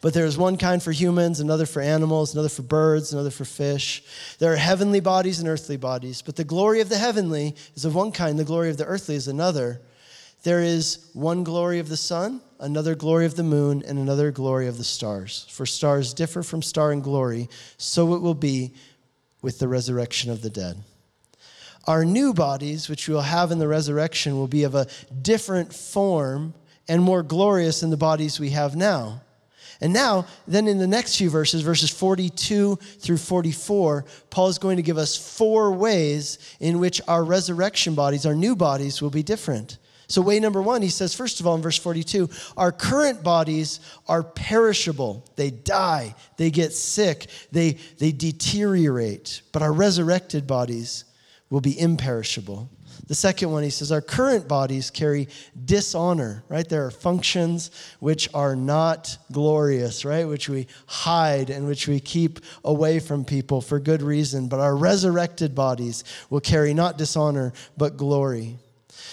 But 0.02 0.14
there 0.14 0.26
is 0.26 0.38
one 0.38 0.58
kind 0.58 0.82
for 0.82 0.92
humans, 0.92 1.40
another 1.40 1.66
for 1.66 1.82
animals, 1.82 2.34
another 2.34 2.50
for 2.50 2.62
birds, 2.62 3.14
another 3.14 3.32
for 3.32 3.46
fish. 3.46 4.04
There 4.40 4.54
are 4.54 4.58
heavenly 4.58 5.00
bodies 5.00 5.40
and 5.40 5.48
earthly 5.48 5.78
bodies, 5.78 6.22
but 6.22 6.36
the 6.36 6.44
glory 6.44 6.82
of 6.82 6.90
the 6.90 6.98
heavenly 6.98 7.56
is 7.76 7.86
of 7.86 7.96
one 7.96 8.12
kind, 8.12 8.38
the 8.38 8.44
glory 8.44 8.70
of 8.70 8.78
the 8.78 8.86
earthly 8.86 9.16
is 9.16 9.28
another. 9.28 9.82
There 10.44 10.62
is 10.62 11.10
one 11.14 11.44
glory 11.44 11.80
of 11.80 11.90
the 11.90 11.98
sun, 11.98 12.42
another 12.60 12.96
glory 12.96 13.26
of 13.26 13.36
the 13.36 13.44
moon, 13.44 13.82
and 13.86 13.98
another 13.98 14.30
glory 14.32 14.68
of 14.68 14.78
the 14.78 14.84
stars. 14.84 15.48
For 15.50 15.66
stars 15.66 16.14
differ 16.14 16.44
from 16.44 16.62
star 16.62 16.92
in 16.92 17.02
glory, 17.02 17.50
so 17.78 18.14
it 18.14 18.22
will 18.22 18.34
be 18.34 18.74
with 19.42 19.60
the 19.60 19.68
resurrection 19.68 20.32
of 20.32 20.42
the 20.42 20.50
dead. 20.50 20.78
Our 21.86 22.06
new 22.06 22.34
bodies, 22.34 22.90
which 22.90 23.08
we 23.08 23.14
will 23.14 23.22
have 23.22 23.52
in 23.52 23.60
the 23.60 23.68
resurrection, 23.68 24.38
will 24.38 24.48
be 24.48 24.64
of 24.64 24.76
a 24.76 24.88
different 25.22 25.74
form 25.74 26.54
and 26.88 27.02
more 27.02 27.24
glorious 27.24 27.82
than 27.82 27.90
the 27.90 27.98
bodies 27.98 28.40
we 28.40 28.52
have 28.52 28.76
now. 28.76 29.22
And 29.84 29.92
now, 29.92 30.28
then 30.48 30.70
in 30.70 30.78
the 30.78 30.88
next 30.88 31.18
few 31.18 31.30
verses, 31.30 31.62
verses 31.62 31.90
42 31.90 32.78
through 32.78 33.18
44, 33.18 34.06
Paul 34.30 34.48
is 34.48 34.58
going 34.58 34.78
to 34.78 34.82
give 34.82 34.98
us 34.98 35.18
four 35.18 35.74
ways 35.74 36.40
in 36.62 36.80
which 36.80 37.02
our 37.06 37.22
resurrection 37.22 37.94
bodies, 37.94 38.26
our 38.26 38.34
new 38.34 38.56
bodies, 38.56 39.02
will 39.02 39.10
be 39.10 39.24
different. 39.24 39.80
So, 40.08 40.22
way 40.22 40.40
number 40.40 40.62
one, 40.62 40.82
he 40.82 40.88
says, 40.88 41.14
first 41.14 41.42
of 41.42 41.48
all, 41.48 41.56
in 41.56 41.62
verse 41.62 41.78
42, 41.78 42.30
our 42.56 42.72
current 42.72 43.24
bodies 43.24 43.82
are 44.08 44.24
perishable. 44.24 45.26
They 45.36 45.52
die, 45.52 46.16
they 46.38 46.50
get 46.50 46.72
sick, 46.72 47.28
they, 47.52 47.74
they 47.98 48.14
deteriorate. 48.14 49.42
But 49.52 49.64
our 49.64 49.74
resurrected 49.74 50.48
bodies 50.48 51.04
will 51.50 51.62
be 51.62 51.78
imperishable. 51.78 52.70
The 53.08 53.16
second 53.16 53.52
one, 53.52 53.64
he 53.64 53.70
says, 53.70 53.92
our 53.92 54.02
current 54.02 54.48
bodies 54.48 54.90
carry 54.90 55.28
dishonor, 55.66 56.44
right? 56.48 56.68
There 56.68 56.86
are 56.86 56.92
functions 56.92 57.70
which 58.00 58.30
are 58.34 58.56
not 58.56 59.18
glorious, 59.32 60.06
right? 60.06 60.26
Which 60.26 60.48
we 60.48 60.68
hide 60.88 61.50
and 61.50 61.68
which 61.68 61.86
we 61.88 62.00
keep 62.00 62.40
away 62.64 63.00
from 63.00 63.26
people 63.26 63.60
for 63.60 63.78
good 63.78 64.02
reason. 64.02 64.48
But 64.48 64.62
our 64.62 64.78
resurrected 64.78 65.54
bodies 65.54 66.06
will 66.30 66.40
carry 66.40 66.74
not 66.74 66.98
dishonor, 66.98 67.52
but 67.76 67.98
glory. 67.98 68.58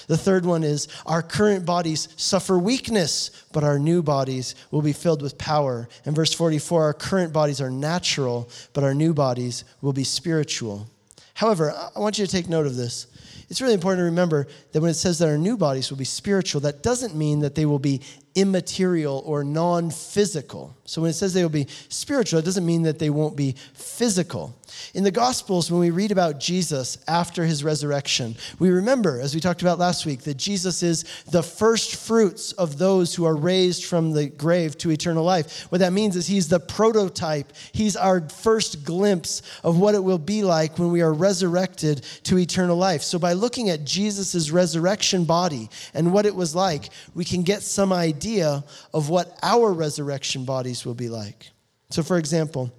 The 0.06 0.16
third 0.16 0.44
one 0.44 0.62
is 0.62 0.86
our 1.04 1.22
current 1.22 1.64
bodies 1.64 2.08
suffer 2.16 2.58
weakness, 2.58 3.30
but 3.52 3.64
our 3.64 3.78
new 3.78 4.02
bodies 4.02 4.54
will 4.70 4.82
be 4.82 4.92
filled 4.92 5.22
with 5.22 5.36
power. 5.36 5.88
In 6.04 6.14
verse 6.14 6.32
44, 6.32 6.84
our 6.84 6.94
current 6.94 7.32
bodies 7.32 7.60
are 7.60 7.70
natural, 7.70 8.48
but 8.72 8.84
our 8.84 8.94
new 8.94 9.14
bodies 9.14 9.64
will 9.80 9.92
be 9.92 10.04
spiritual. 10.04 10.88
However, 11.34 11.72
I 11.72 11.98
want 11.98 12.18
you 12.18 12.26
to 12.26 12.30
take 12.30 12.48
note 12.48 12.66
of 12.66 12.76
this 12.76 13.06
it's 13.50 13.60
really 13.60 13.74
important 13.74 13.98
to 13.98 14.04
remember 14.04 14.46
that 14.70 14.80
when 14.80 14.92
it 14.92 14.94
says 14.94 15.18
that 15.18 15.28
our 15.28 15.36
new 15.36 15.56
bodies 15.56 15.90
will 15.90 15.98
be 15.98 16.04
spiritual, 16.04 16.60
that 16.60 16.84
doesn't 16.84 17.16
mean 17.16 17.40
that 17.40 17.56
they 17.56 17.66
will 17.66 17.80
be 17.80 18.00
immaterial 18.34 19.22
or 19.26 19.42
non 19.42 19.90
physical. 19.90 20.76
So 20.84 21.02
when 21.02 21.10
it 21.10 21.14
says 21.14 21.34
they 21.34 21.42
will 21.42 21.50
be 21.50 21.66
spiritual, 21.88 22.38
it 22.38 22.44
doesn't 22.44 22.66
mean 22.66 22.82
that 22.82 22.98
they 22.98 23.10
won't 23.10 23.36
be 23.36 23.56
physical. 23.74 24.56
In 24.94 25.04
the 25.04 25.10
Gospels, 25.10 25.70
when 25.70 25.80
we 25.80 25.90
read 25.90 26.12
about 26.12 26.38
Jesus 26.38 26.98
after 27.08 27.44
his 27.44 27.64
resurrection, 27.64 28.36
we 28.58 28.70
remember, 28.70 29.20
as 29.20 29.34
we 29.34 29.40
talked 29.40 29.62
about 29.62 29.78
last 29.78 30.06
week, 30.06 30.22
that 30.22 30.36
Jesus 30.36 30.82
is 30.82 31.04
the 31.30 31.42
first 31.42 31.96
fruits 31.96 32.52
of 32.52 32.78
those 32.78 33.14
who 33.14 33.24
are 33.24 33.36
raised 33.36 33.84
from 33.84 34.12
the 34.12 34.26
grave 34.26 34.78
to 34.78 34.90
eternal 34.90 35.24
life. 35.24 35.66
What 35.70 35.78
that 35.78 35.92
means 35.92 36.16
is 36.16 36.26
he's 36.26 36.48
the 36.48 36.60
prototype, 36.60 37.52
he's 37.72 37.96
our 37.96 38.28
first 38.28 38.84
glimpse 38.84 39.42
of 39.64 39.78
what 39.78 39.94
it 39.94 40.04
will 40.04 40.18
be 40.18 40.42
like 40.42 40.78
when 40.78 40.92
we 40.92 41.02
are 41.02 41.12
resurrected 41.12 42.02
to 42.24 42.38
eternal 42.38 42.76
life. 42.76 43.02
So 43.02 43.18
by 43.18 43.32
looking 43.40 43.70
at 43.70 43.84
Jesus' 43.84 44.50
resurrection 44.50 45.24
body 45.24 45.68
and 45.94 46.12
what 46.12 46.26
it 46.26 46.34
was 46.34 46.54
like, 46.54 46.90
we 47.14 47.24
can 47.24 47.42
get 47.42 47.62
some 47.62 47.92
idea 47.92 48.64
of 48.94 49.08
what 49.08 49.38
our 49.42 49.72
resurrection 49.72 50.44
bodies 50.44 50.84
will 50.84 50.94
be 50.94 51.08
like. 51.08 51.50
So, 51.90 52.02
for 52.02 52.18
example, 52.18 52.72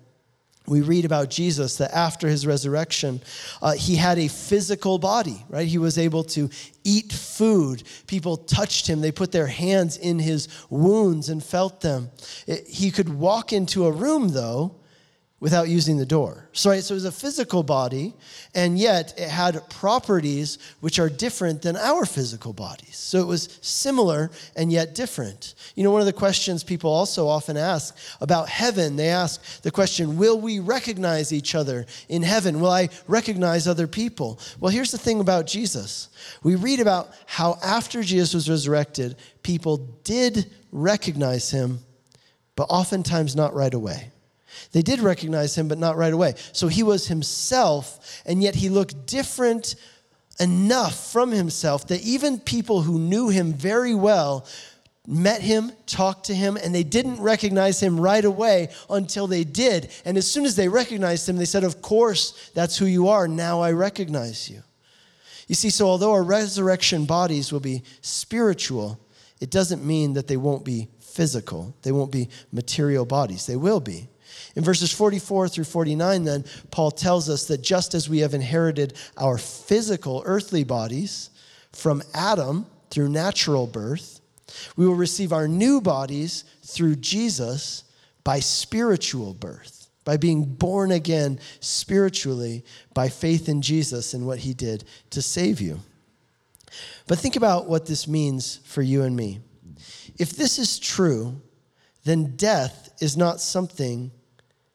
we 0.67 0.81
read 0.81 1.05
about 1.05 1.29
Jesus 1.29 1.77
that 1.77 1.93
after 1.93 2.27
his 2.27 2.45
resurrection, 2.45 3.21
uh, 3.61 3.73
he 3.73 3.95
had 3.95 4.19
a 4.19 4.27
physical 4.27 4.99
body, 4.99 5.43
right? 5.49 5.67
He 5.67 5.79
was 5.79 5.97
able 5.97 6.23
to 6.25 6.49
eat 6.83 7.11
food. 7.11 7.83
People 8.07 8.37
touched 8.37 8.87
him, 8.87 9.01
they 9.01 9.11
put 9.11 9.31
their 9.31 9.47
hands 9.47 9.97
in 9.97 10.19
his 10.19 10.47
wounds 10.69 11.29
and 11.29 11.43
felt 11.43 11.81
them. 11.81 12.11
It, 12.47 12.67
he 12.67 12.91
could 12.91 13.09
walk 13.09 13.51
into 13.51 13.85
a 13.85 13.91
room, 13.91 14.29
though, 14.29 14.75
without 15.41 15.67
using 15.67 15.97
the 15.97 16.05
door. 16.05 16.47
So, 16.53 16.69
right, 16.69 16.83
so 16.83 16.93
it 16.93 16.97
was 16.97 17.05
a 17.05 17.11
physical 17.11 17.63
body, 17.63 18.13
and 18.53 18.77
yet 18.77 19.15
it 19.17 19.27
had 19.27 19.59
properties 19.71 20.59
which 20.81 20.99
are 20.99 21.09
different 21.09 21.63
than 21.63 21.75
our 21.75 22.05
physical 22.05 22.53
bodies. 22.53 22.95
So 22.95 23.19
it 23.19 23.25
was 23.25 23.57
similar 23.61 24.29
and 24.55 24.71
yet 24.71 24.93
different. 24.93 25.55
You 25.75 25.83
know, 25.83 25.89
one 25.89 25.99
of 25.99 26.05
the 26.05 26.13
questions 26.13 26.63
people 26.63 26.91
also 26.91 27.27
often 27.27 27.57
ask 27.57 27.97
about 28.21 28.49
heaven, 28.49 28.95
they 28.95 29.09
ask 29.09 29.63
the 29.63 29.71
question, 29.71 30.15
Will 30.15 30.39
we 30.39 30.59
recognize 30.59 31.33
each 31.33 31.55
other 31.55 31.87
in 32.07 32.21
heaven? 32.21 32.59
Will 32.59 32.69
I 32.69 32.89
recognize 33.07 33.67
other 33.67 33.87
people? 33.87 34.39
Well, 34.59 34.71
here's 34.71 34.91
the 34.91 34.99
thing 34.99 35.19
about 35.19 35.47
Jesus. 35.47 36.09
We 36.43 36.55
read 36.55 36.79
about 36.79 37.09
how 37.25 37.57
after 37.63 38.03
Jesus 38.03 38.35
was 38.35 38.47
resurrected, 38.47 39.15
people 39.41 39.77
did 40.03 40.51
recognize 40.71 41.49
him, 41.49 41.79
but 42.55 42.67
oftentimes 42.69 43.35
not 43.35 43.55
right 43.55 43.73
away. 43.73 44.11
They 44.71 44.81
did 44.81 44.99
recognize 44.99 45.57
him, 45.57 45.67
but 45.67 45.77
not 45.77 45.97
right 45.97 46.13
away. 46.13 46.35
So 46.53 46.67
he 46.67 46.83
was 46.83 47.07
himself, 47.07 48.21
and 48.25 48.41
yet 48.41 48.55
he 48.55 48.69
looked 48.69 49.05
different 49.05 49.75
enough 50.39 51.11
from 51.11 51.31
himself 51.31 51.87
that 51.87 52.01
even 52.01 52.39
people 52.39 52.81
who 52.81 52.97
knew 52.99 53.29
him 53.29 53.53
very 53.53 53.93
well 53.93 54.45
met 55.07 55.41
him, 55.41 55.71
talked 55.87 56.25
to 56.25 56.35
him, 56.35 56.57
and 56.57 56.73
they 56.73 56.83
didn't 56.83 57.19
recognize 57.21 57.81
him 57.81 57.99
right 57.99 58.23
away 58.23 58.69
until 58.89 59.27
they 59.27 59.43
did. 59.43 59.89
And 60.05 60.17
as 60.17 60.29
soon 60.29 60.45
as 60.45 60.55
they 60.55 60.67
recognized 60.67 61.27
him, 61.27 61.37
they 61.37 61.45
said, 61.45 61.63
Of 61.63 61.81
course, 61.81 62.51
that's 62.53 62.77
who 62.77 62.85
you 62.85 63.07
are. 63.09 63.27
Now 63.27 63.61
I 63.61 63.71
recognize 63.71 64.49
you. 64.49 64.63
You 65.47 65.55
see, 65.55 65.69
so 65.69 65.87
although 65.87 66.13
our 66.13 66.23
resurrection 66.23 67.05
bodies 67.05 67.51
will 67.51 67.59
be 67.59 67.83
spiritual, 68.01 68.99
it 69.41 69.49
doesn't 69.49 69.83
mean 69.83 70.13
that 70.13 70.27
they 70.27 70.37
won't 70.37 70.63
be 70.63 70.87
physical. 70.99 71.75
They 71.81 71.91
won't 71.91 72.11
be 72.11 72.29
material 72.51 73.05
bodies. 73.05 73.47
They 73.47 73.57
will 73.57 73.79
be. 73.79 74.07
In 74.55 74.63
verses 74.63 74.91
44 74.91 75.47
through 75.47 75.63
49, 75.63 76.23
then, 76.23 76.45
Paul 76.71 76.91
tells 76.91 77.29
us 77.29 77.47
that 77.47 77.61
just 77.61 77.93
as 77.93 78.09
we 78.09 78.19
have 78.19 78.33
inherited 78.33 78.93
our 79.17 79.37
physical 79.37 80.23
earthly 80.25 80.63
bodies 80.63 81.29
from 81.71 82.03
Adam 82.13 82.65
through 82.89 83.09
natural 83.09 83.67
birth, 83.67 84.19
we 84.75 84.85
will 84.85 84.95
receive 84.95 85.31
our 85.31 85.47
new 85.47 85.79
bodies 85.79 86.43
through 86.63 86.97
Jesus 86.97 87.85
by 88.23 88.39
spiritual 88.39 89.33
birth, 89.33 89.87
by 90.03 90.17
being 90.17 90.43
born 90.43 90.91
again 90.91 91.39
spiritually 91.59 92.63
by 92.93 93.07
faith 93.07 93.47
in 93.47 93.61
Jesus 93.61 94.13
and 94.13 94.25
what 94.25 94.39
he 94.39 94.53
did 94.53 94.83
to 95.11 95.21
save 95.21 95.61
you. 95.61 95.79
But 97.07 97.19
think 97.19 97.35
about 97.35 97.67
what 97.67 97.85
this 97.85 98.07
means 98.07 98.59
for 98.65 98.81
you 98.81 99.03
and 99.03 99.15
me. 99.15 99.39
If 100.17 100.31
this 100.31 100.59
is 100.59 100.79
true, 100.79 101.41
then 102.03 102.35
death 102.35 102.93
is 103.01 103.17
not 103.17 103.41
something 103.41 104.11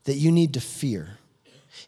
that 0.07 0.17
you 0.17 0.33
need 0.33 0.55
to 0.55 0.61
fear. 0.61 1.19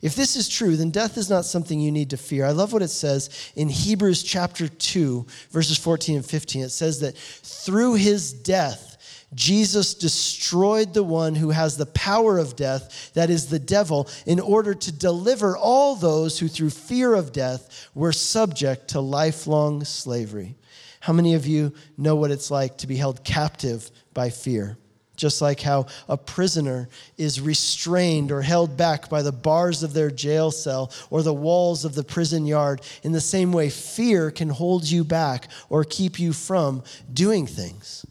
If 0.00 0.14
this 0.14 0.37
is 0.37 0.48
true, 0.48 0.76
then 0.76 0.90
death 0.90 1.16
is 1.16 1.28
not 1.28 1.44
something 1.44 1.81
you 1.81 1.90
need 1.90 2.11
to 2.11 2.16
fear. 2.16 2.44
I 2.44 2.50
love 2.50 2.72
what 2.72 2.83
it 2.83 2.88
says 2.88 3.50
in 3.57 3.68
Hebrews 3.68 4.22
chapter 4.22 4.68
2, 4.68 5.26
verses 5.50 5.78
14 5.78 6.16
and 6.16 6.26
15. 6.26 6.62
It 6.62 6.68
says 6.68 7.00
that 7.00 7.16
through 7.16 7.94
his 7.94 8.33
death, 8.33 9.24
Jesus 9.35 9.94
destroyed 9.94 10.94
the 10.94 11.02
one 11.02 11.35
who 11.35 11.50
has 11.50 11.76
the 11.76 11.87
power 11.87 12.38
of 12.38 12.57
death, 12.57 13.11
that 13.14 13.28
is 13.28 13.46
the 13.46 13.59
devil, 13.59 14.09
in 14.24 14.40
order 14.40 14.74
to 14.74 14.92
deliver 14.92 15.57
all 15.57 15.96
those 15.96 16.38
who 16.38 16.48
through 16.48 16.70
fear 16.70 17.14
of 17.14 17.33
death 17.33 17.88
were 17.94 18.12
subject 18.12 18.88
to 18.88 19.00
lifelong 19.00 19.85
slavery. 19.85 20.57
How 21.00 21.12
many 21.12 21.35
of 21.35 21.46
you 21.46 21.74
know 21.96 22.16
what 22.16 22.31
it's 22.31 22.50
like 22.50 22.78
to 22.78 22.87
be 22.87 22.96
held 22.96 23.24
captive 23.24 23.90
by 24.14 24.31
fear? 24.31 24.78
Just 25.18 25.42
like 25.42 25.61
how 25.61 25.87
a 26.09 26.16
prisoner 26.16 26.88
is 27.18 27.40
restrained 27.40 28.33
or 28.33 28.40
held 28.40 28.76
back 28.76 29.11
by 29.11 29.20
the 29.20 29.33
bars 29.33 29.83
of 29.83 29.92
their 29.92 30.11
jail 30.11 30.50
cell 30.50 30.90
or 31.11 31.22
the 31.22 31.35
walls 31.35 31.85
of 31.85 31.94
the 31.94 32.04
prison 32.04 32.46
yard. 32.46 32.81
In 33.02 33.12
the 33.12 33.20
same 33.20 33.52
way, 33.52 33.68
fear 33.68 34.31
can 34.31 34.48
hold 34.48 34.88
you 34.88 35.04
back 35.04 35.48
or 35.68 35.85
keep 35.85 36.18
you 36.18 36.33
from 36.33 36.83
doing 37.12 37.46
things. 37.46 38.07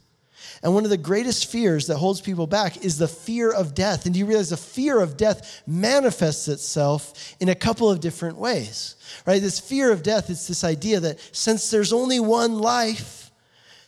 And 0.63 0.73
one 0.73 0.83
of 0.83 0.89
the 0.89 0.97
greatest 0.97 1.51
fears 1.51 1.87
that 1.87 1.97
holds 1.97 2.19
people 2.19 2.47
back 2.47 2.83
is 2.83 2.97
the 2.97 3.07
fear 3.07 3.51
of 3.51 3.75
death. 3.75 4.05
And 4.05 4.13
do 4.13 4.19
you 4.19 4.25
realize 4.25 4.49
the 4.49 4.57
fear 4.57 4.99
of 4.99 5.15
death 5.15 5.61
manifests 5.67 6.47
itself 6.47 7.35
in 7.39 7.49
a 7.49 7.55
couple 7.55 7.89
of 7.89 7.99
different 7.99 8.37
ways? 8.37 8.95
Right? 9.25 9.41
This 9.41 9.59
fear 9.59 9.91
of 9.91 10.03
death 10.03 10.29
is 10.29 10.47
this 10.47 10.63
idea 10.63 10.99
that 10.99 11.19
since 11.31 11.69
there's 11.69 11.93
only 11.93 12.19
one 12.19 12.57
life, 12.57 13.16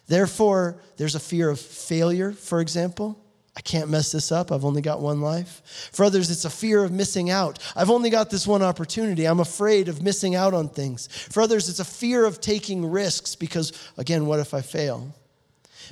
Therefore, 0.10 0.76
there's 0.98 1.14
a 1.14 1.20
fear 1.20 1.50
of 1.50 1.60
failure, 1.60 2.32
for 2.32 2.60
example. 2.62 3.18
I 3.56 3.62
can't 3.62 3.92
mess 3.92 4.12
this 4.12 4.32
up. 4.32 4.52
I've 4.52 4.66
only 4.66 4.82
got 4.82 5.02
one 5.02 5.22
life. 5.22 5.62
For 5.94 6.04
others, 6.04 6.32
it's 6.32 6.46
a 6.46 6.50
fear 6.50 6.84
of 6.84 6.92
missing 6.92 7.30
out. 7.30 7.60
I've 7.76 7.92
only 7.92 8.10
got 8.10 8.32
this 8.32 8.48
one 8.48 8.64
opportunity. 8.64 9.26
I'm 9.26 9.40
afraid 9.40 9.88
of 9.88 10.02
missing 10.02 10.34
out 10.34 10.56
on 10.56 10.68
things. 10.68 11.08
For 11.08 11.42
others, 11.42 11.70
it's 11.70 11.80
a 11.80 11.86
fear 11.86 12.26
of 12.26 12.42
taking 12.42 12.90
risks 12.90 13.36
because, 13.36 13.72
again, 13.98 14.26
what 14.26 14.40
if 14.40 14.54
I 14.54 14.62
fail? 14.62 15.14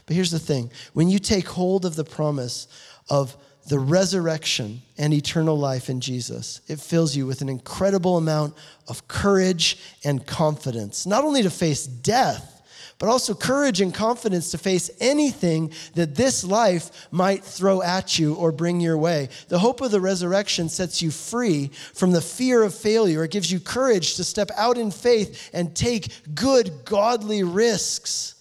But 0.08 0.16
here's 0.16 0.32
the 0.32 0.40
thing 0.40 0.72
when 0.94 1.10
you 1.10 1.20
take 1.20 1.48
hold 1.48 1.86
of 1.86 1.96
the 1.96 2.04
promise 2.04 2.68
of 3.10 3.38
the 3.68 3.78
resurrection 3.78 4.82
and 4.98 5.14
eternal 5.14 5.60
life 5.60 5.90
in 5.90 6.02
Jesus, 6.02 6.62
it 6.68 6.80
fills 6.80 7.16
you 7.16 7.28
with 7.28 7.42
an 7.42 7.50
incredible 7.50 8.18
amount 8.18 8.56
of 8.88 9.08
courage 9.08 9.78
and 10.04 10.26
confidence, 10.26 11.06
not 11.06 11.24
only 11.24 11.44
to 11.44 11.52
face 11.52 11.86
death 11.86 12.57
but 13.00 13.10
also 13.10 13.34
courage 13.34 13.80
and 13.82 13.94
confidence 13.94 14.52
to 14.52 14.58
face 14.58 14.90
anything 15.00 15.72
that 15.94 16.16
this 16.16 16.44
life 16.44 17.08
might 17.12 17.44
throw 17.44 17.82
at 17.82 18.18
you 18.18 18.34
or 18.36 18.52
bring 18.52 18.82
your 18.82 18.98
way. 18.98 19.30
The 19.50 19.60
hope 19.60 19.82
of 19.82 19.92
the 19.92 20.02
resurrection 20.02 20.68
sets 20.68 21.02
you 21.02 21.12
free 21.12 21.70
from 21.94 22.12
the 22.12 22.22
fear 22.22 22.64
of 22.64 22.74
failure. 22.74 23.24
It 23.24 23.32
gives 23.32 23.52
you 23.52 23.60
courage 23.60 24.16
to 24.16 24.24
step 24.24 24.50
out 24.58 24.78
in 24.78 24.90
faith 24.90 25.50
and 25.54 25.76
take 25.76 26.10
good, 26.34 26.86
godly 26.86 27.44
risks 27.44 28.36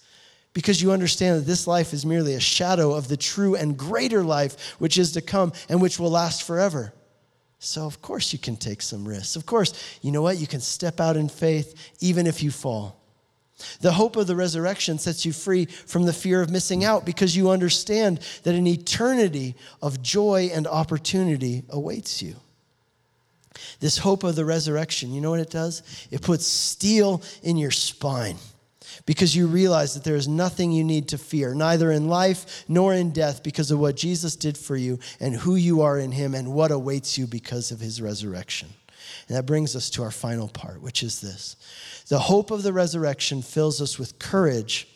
because 0.53 0.81
you 0.81 0.91
understand 0.91 1.39
that 1.39 1.45
this 1.45 1.67
life 1.67 1.93
is 1.93 2.03
merely 2.03 2.33
a 2.33 2.39
shadow 2.39 2.95
of 2.95 3.07
the 3.07 3.17
true 3.17 3.55
and 3.55 3.77
greater 3.77 4.23
life 4.23 4.73
which 4.79 4.97
is 4.97 5.11
to 5.11 5.21
come 5.21 5.53
and 5.69 5.79
which 5.79 5.99
will 5.99 6.09
last 6.09 6.43
forever. 6.43 6.93
So, 7.59 7.85
of 7.85 8.01
course, 8.01 8.33
you 8.33 8.39
can 8.39 8.55
take 8.55 8.81
some 8.81 9.07
risks. 9.07 9.35
Of 9.35 9.45
course, 9.45 9.73
you 10.01 10.11
know 10.11 10.21
what? 10.21 10.37
You 10.37 10.47
can 10.47 10.61
step 10.61 10.99
out 10.99 11.17
in 11.17 11.29
faith 11.29 11.93
even 11.99 12.25
if 12.25 12.41
you 12.41 12.49
fall. 12.49 12.99
The 13.81 13.93
hope 13.93 14.15
of 14.15 14.27
the 14.27 14.35
resurrection 14.35 14.99
sets 14.99 15.25
you 15.25 15.33
free 15.33 15.65
from 15.65 16.03
the 16.03 16.13
fear 16.13 16.41
of 16.41 16.51
missing 16.51 16.83
out 16.83 17.05
because 17.05 17.35
you 17.35 17.49
understand 17.49 18.19
that 18.43 18.55
an 18.55 18.67
eternity 18.67 19.55
of 19.81 20.01
joy 20.01 20.51
and 20.53 20.67
opportunity 20.67 21.63
awaits 21.69 22.21
you. 22.21 22.35
This 23.79 23.97
hope 23.97 24.23
of 24.23 24.35
the 24.35 24.45
resurrection, 24.45 25.11
you 25.11 25.21
know 25.21 25.31
what 25.31 25.39
it 25.39 25.49
does? 25.49 25.81
It 26.11 26.21
puts 26.21 26.45
steel 26.45 27.23
in 27.41 27.57
your 27.57 27.71
spine 27.71 28.37
because 29.05 29.35
you 29.35 29.47
realize 29.47 29.93
that 29.93 30.03
there 30.03 30.15
is 30.15 30.27
nothing 30.27 30.71
you 30.71 30.83
need 30.83 31.07
to 31.09 31.17
fear, 31.17 31.55
neither 31.55 31.91
in 31.91 32.07
life 32.07 32.65
nor 32.67 32.93
in 32.93 33.11
death, 33.11 33.41
because 33.41 33.71
of 33.71 33.79
what 33.79 33.95
Jesus 33.95 34.35
did 34.35 34.57
for 34.57 34.75
you 34.75 34.99
and 35.19 35.35
who 35.35 35.55
you 35.55 35.81
are 35.81 35.97
in 35.97 36.11
Him 36.11 36.35
and 36.35 36.53
what 36.53 36.71
awaits 36.71 37.17
you 37.17 37.25
because 37.25 37.71
of 37.71 37.79
His 37.79 38.01
resurrection. 38.01 38.69
And 39.27 39.37
that 39.37 39.45
brings 39.45 39.75
us 39.75 39.89
to 39.91 40.03
our 40.03 40.11
final 40.11 40.47
part, 40.47 40.81
which 40.81 41.03
is 41.03 41.21
this 41.21 41.55
the 42.07 42.19
hope 42.19 42.51
of 42.51 42.63
the 42.63 42.73
resurrection 42.73 43.41
fills 43.41 43.81
us 43.81 43.99
with 43.99 44.19
courage 44.19 44.87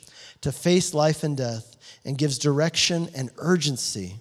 to 0.41 0.51
face 0.51 0.93
life 0.93 1.23
and 1.23 1.35
death 1.35 1.75
and 2.05 2.17
gives 2.17 2.37
direction 2.37 3.09
and 3.15 3.29
urgency 3.37 4.15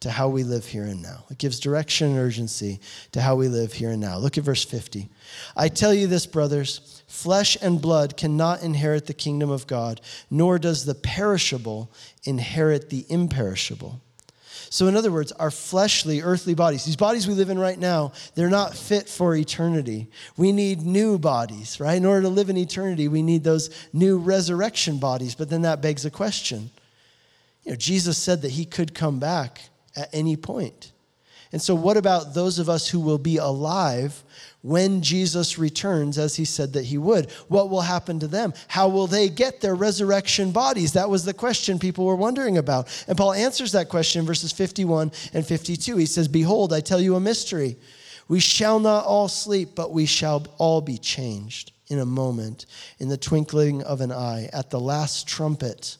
to 0.00 0.10
how 0.10 0.28
we 0.28 0.44
live 0.44 0.66
here 0.66 0.84
and 0.84 1.02
now. 1.02 1.24
It 1.30 1.38
gives 1.38 1.58
direction 1.58 2.08
and 2.08 2.18
urgency 2.18 2.80
to 3.12 3.20
how 3.20 3.34
we 3.34 3.48
live 3.48 3.72
here 3.72 3.90
and 3.90 4.00
now. 4.00 4.18
Look 4.18 4.36
at 4.36 4.44
verse 4.44 4.64
50. 4.64 5.08
I 5.56 5.68
tell 5.68 5.94
you 5.94 6.06
this, 6.06 6.26
brothers 6.26 7.02
flesh 7.08 7.56
and 7.62 7.80
blood 7.80 8.16
cannot 8.16 8.62
inherit 8.62 9.06
the 9.06 9.14
kingdom 9.14 9.50
of 9.50 9.66
God, 9.66 10.00
nor 10.30 10.58
does 10.58 10.84
the 10.84 10.94
perishable 10.94 11.90
inherit 12.24 12.90
the 12.90 13.06
imperishable. 13.08 14.00
So, 14.68 14.88
in 14.88 14.96
other 14.96 15.12
words, 15.12 15.32
our 15.32 15.50
fleshly, 15.50 16.22
earthly 16.22 16.54
bodies, 16.54 16.84
these 16.84 16.96
bodies 16.96 17.26
we 17.26 17.34
live 17.34 17.50
in 17.50 17.58
right 17.58 17.78
now, 17.78 18.12
they're 18.34 18.50
not 18.50 18.74
fit 18.74 19.08
for 19.08 19.34
eternity. 19.34 20.08
We 20.36 20.52
need 20.52 20.82
new 20.82 21.18
bodies, 21.18 21.78
right? 21.78 21.96
In 21.96 22.04
order 22.04 22.22
to 22.22 22.28
live 22.28 22.50
in 22.50 22.56
eternity, 22.56 23.08
we 23.08 23.22
need 23.22 23.44
those 23.44 23.70
new 23.92 24.18
resurrection 24.18 24.98
bodies. 24.98 25.34
But 25.34 25.48
then 25.48 25.62
that 25.62 25.80
begs 25.80 26.04
a 26.04 26.10
question. 26.10 26.70
You 27.64 27.72
know, 27.72 27.76
Jesus 27.76 28.18
said 28.18 28.42
that 28.42 28.52
he 28.52 28.64
could 28.64 28.94
come 28.94 29.18
back 29.18 29.60
at 29.94 30.08
any 30.12 30.36
point. 30.36 30.92
And 31.52 31.62
so, 31.62 31.74
what 31.74 31.96
about 31.96 32.34
those 32.34 32.58
of 32.58 32.68
us 32.68 32.88
who 32.88 33.00
will 33.00 33.18
be 33.18 33.36
alive 33.36 34.22
when 34.66 35.00
Jesus 35.00 35.58
returns, 35.58 36.18
as 36.18 36.34
he 36.34 36.44
said 36.44 36.72
that 36.72 36.84
he 36.84 36.98
would? 36.98 37.30
What 37.46 37.70
will 37.70 37.82
happen 37.82 38.18
to 38.18 38.26
them? 38.26 38.52
How 38.66 38.88
will 38.88 39.06
they 39.06 39.28
get 39.28 39.60
their 39.60 39.76
resurrection 39.76 40.50
bodies? 40.50 40.94
That 40.94 41.08
was 41.08 41.24
the 41.24 41.32
question 41.32 41.78
people 41.78 42.04
were 42.04 42.16
wondering 42.16 42.58
about. 42.58 42.88
And 43.06 43.16
Paul 43.16 43.32
answers 43.32 43.70
that 43.72 43.88
question 43.88 44.20
in 44.20 44.26
verses 44.26 44.50
51 44.50 45.12
and 45.32 45.46
52. 45.46 45.96
He 45.98 46.06
says, 46.06 46.26
Behold, 46.26 46.72
I 46.72 46.80
tell 46.80 47.00
you 47.00 47.14
a 47.14 47.20
mystery. 47.20 47.76
We 48.26 48.40
shall 48.40 48.80
not 48.80 49.04
all 49.04 49.28
sleep, 49.28 49.76
but 49.76 49.92
we 49.92 50.04
shall 50.04 50.44
all 50.58 50.80
be 50.80 50.98
changed 50.98 51.70
in 51.86 52.00
a 52.00 52.04
moment, 52.04 52.66
in 52.98 53.08
the 53.08 53.16
twinkling 53.16 53.84
of 53.84 54.00
an 54.00 54.10
eye, 54.10 54.50
at 54.52 54.70
the 54.70 54.80
last 54.80 55.28
trumpet. 55.28 55.96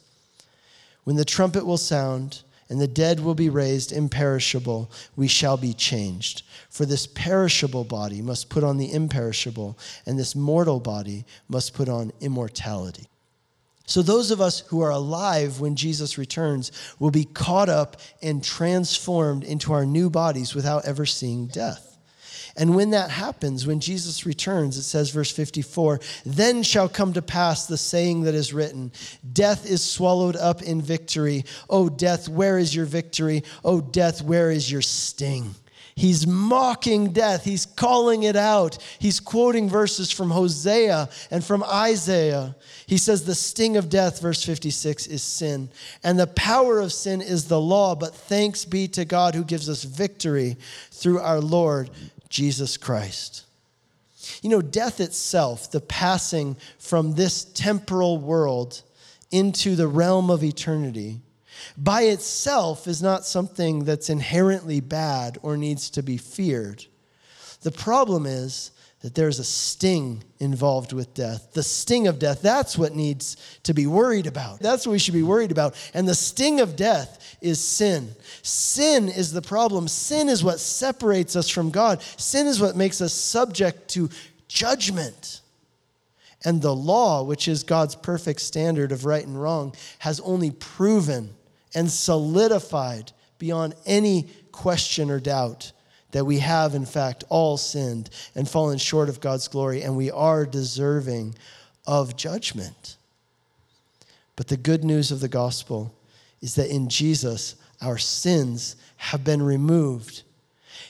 When 1.04 1.14
the 1.14 1.24
trumpet 1.24 1.64
will 1.64 1.78
sound, 1.78 2.42
and 2.68 2.80
the 2.80 2.88
dead 2.88 3.20
will 3.20 3.34
be 3.34 3.48
raised 3.48 3.92
imperishable, 3.92 4.90
we 5.14 5.28
shall 5.28 5.56
be 5.56 5.72
changed. 5.72 6.42
For 6.68 6.84
this 6.84 7.06
perishable 7.06 7.84
body 7.84 8.20
must 8.22 8.48
put 8.48 8.64
on 8.64 8.76
the 8.76 8.92
imperishable, 8.92 9.78
and 10.04 10.18
this 10.18 10.34
mortal 10.34 10.80
body 10.80 11.24
must 11.48 11.74
put 11.74 11.88
on 11.88 12.12
immortality. 12.20 13.08
So, 13.88 14.02
those 14.02 14.32
of 14.32 14.40
us 14.40 14.60
who 14.60 14.80
are 14.80 14.90
alive 14.90 15.60
when 15.60 15.76
Jesus 15.76 16.18
returns 16.18 16.72
will 16.98 17.12
be 17.12 17.24
caught 17.24 17.68
up 17.68 18.00
and 18.20 18.42
transformed 18.42 19.44
into 19.44 19.72
our 19.72 19.86
new 19.86 20.10
bodies 20.10 20.56
without 20.56 20.84
ever 20.84 21.06
seeing 21.06 21.46
death. 21.46 21.95
And 22.56 22.74
when 22.74 22.90
that 22.90 23.10
happens, 23.10 23.66
when 23.66 23.80
Jesus 23.80 24.24
returns, 24.24 24.78
it 24.78 24.82
says, 24.82 25.10
verse 25.10 25.30
54, 25.30 26.00
then 26.24 26.62
shall 26.62 26.88
come 26.88 27.12
to 27.12 27.22
pass 27.22 27.66
the 27.66 27.76
saying 27.76 28.22
that 28.22 28.34
is 28.34 28.54
written 28.54 28.92
Death 29.32 29.68
is 29.68 29.84
swallowed 29.84 30.36
up 30.36 30.62
in 30.62 30.80
victory. 30.80 31.44
O 31.68 31.88
death, 31.88 32.28
where 32.28 32.58
is 32.58 32.74
your 32.74 32.86
victory? 32.86 33.42
O 33.64 33.80
death, 33.80 34.22
where 34.22 34.50
is 34.50 34.72
your 34.72 34.82
sting? 34.82 35.54
He's 35.94 36.26
mocking 36.26 37.14
death. 37.14 37.44
He's 37.44 37.64
calling 37.64 38.24
it 38.24 38.36
out. 38.36 38.76
He's 38.98 39.18
quoting 39.18 39.66
verses 39.66 40.12
from 40.12 40.30
Hosea 40.30 41.08
and 41.30 41.42
from 41.42 41.64
Isaiah. 41.64 42.54
He 42.86 42.98
says, 42.98 43.24
The 43.24 43.34
sting 43.34 43.78
of 43.78 43.88
death, 43.88 44.20
verse 44.20 44.44
56, 44.44 45.06
is 45.06 45.22
sin. 45.22 45.70
And 46.04 46.18
the 46.18 46.26
power 46.26 46.80
of 46.80 46.92
sin 46.92 47.22
is 47.22 47.46
the 47.46 47.60
law. 47.60 47.94
But 47.94 48.14
thanks 48.14 48.66
be 48.66 48.88
to 48.88 49.06
God 49.06 49.34
who 49.34 49.42
gives 49.42 49.70
us 49.70 49.84
victory 49.84 50.58
through 50.90 51.20
our 51.20 51.40
Lord 51.40 51.88
Jesus 52.28 52.76
Christ. 52.76 53.44
You 54.42 54.50
know, 54.50 54.62
death 54.62 55.00
itself, 55.00 55.70
the 55.70 55.80
passing 55.80 56.56
from 56.78 57.14
this 57.14 57.44
temporal 57.44 58.18
world 58.18 58.82
into 59.30 59.76
the 59.76 59.88
realm 59.88 60.30
of 60.30 60.42
eternity, 60.42 61.20
by 61.76 62.02
itself 62.02 62.86
is 62.86 63.02
not 63.02 63.26
something 63.26 63.84
that's 63.84 64.10
inherently 64.10 64.80
bad 64.80 65.38
or 65.42 65.56
needs 65.56 65.90
to 65.90 66.02
be 66.02 66.16
feared. 66.16 66.84
The 67.62 67.70
problem 67.70 68.26
is 68.26 68.70
that 69.06 69.14
there's 69.14 69.38
a 69.38 69.44
sting 69.44 70.24
involved 70.40 70.92
with 70.92 71.14
death. 71.14 71.52
The 71.52 71.62
sting 71.62 72.08
of 72.08 72.18
death, 72.18 72.42
that's 72.42 72.76
what 72.76 72.92
needs 72.92 73.36
to 73.62 73.72
be 73.72 73.86
worried 73.86 74.26
about. 74.26 74.58
That's 74.58 74.84
what 74.84 74.90
we 74.90 74.98
should 74.98 75.14
be 75.14 75.22
worried 75.22 75.52
about. 75.52 75.76
And 75.94 76.08
the 76.08 76.14
sting 76.16 76.58
of 76.58 76.74
death 76.74 77.36
is 77.40 77.60
sin. 77.60 78.10
Sin 78.42 79.08
is 79.08 79.30
the 79.30 79.42
problem. 79.42 79.86
Sin 79.86 80.28
is 80.28 80.42
what 80.42 80.58
separates 80.58 81.36
us 81.36 81.48
from 81.48 81.70
God. 81.70 82.02
Sin 82.16 82.48
is 82.48 82.60
what 82.60 82.74
makes 82.74 83.00
us 83.00 83.12
subject 83.12 83.86
to 83.90 84.10
judgment. 84.48 85.40
And 86.44 86.60
the 86.60 86.74
law, 86.74 87.22
which 87.22 87.46
is 87.46 87.62
God's 87.62 87.94
perfect 87.94 88.40
standard 88.40 88.90
of 88.90 89.04
right 89.04 89.24
and 89.24 89.40
wrong, 89.40 89.72
has 90.00 90.18
only 90.18 90.50
proven 90.50 91.30
and 91.76 91.88
solidified 91.88 93.12
beyond 93.38 93.76
any 93.86 94.26
question 94.50 95.12
or 95.12 95.20
doubt 95.20 95.70
that 96.16 96.24
we 96.24 96.38
have, 96.38 96.74
in 96.74 96.86
fact, 96.86 97.24
all 97.28 97.58
sinned 97.58 98.08
and 98.34 98.48
fallen 98.48 98.78
short 98.78 99.10
of 99.10 99.20
God's 99.20 99.48
glory, 99.48 99.82
and 99.82 99.94
we 99.94 100.10
are 100.10 100.46
deserving 100.46 101.34
of 101.86 102.16
judgment. 102.16 102.96
But 104.34 104.48
the 104.48 104.56
good 104.56 104.82
news 104.82 105.12
of 105.12 105.20
the 105.20 105.28
gospel 105.28 105.94
is 106.40 106.54
that 106.54 106.74
in 106.74 106.88
Jesus, 106.88 107.56
our 107.82 107.98
sins 107.98 108.76
have 108.96 109.24
been 109.24 109.42
removed. 109.42 110.22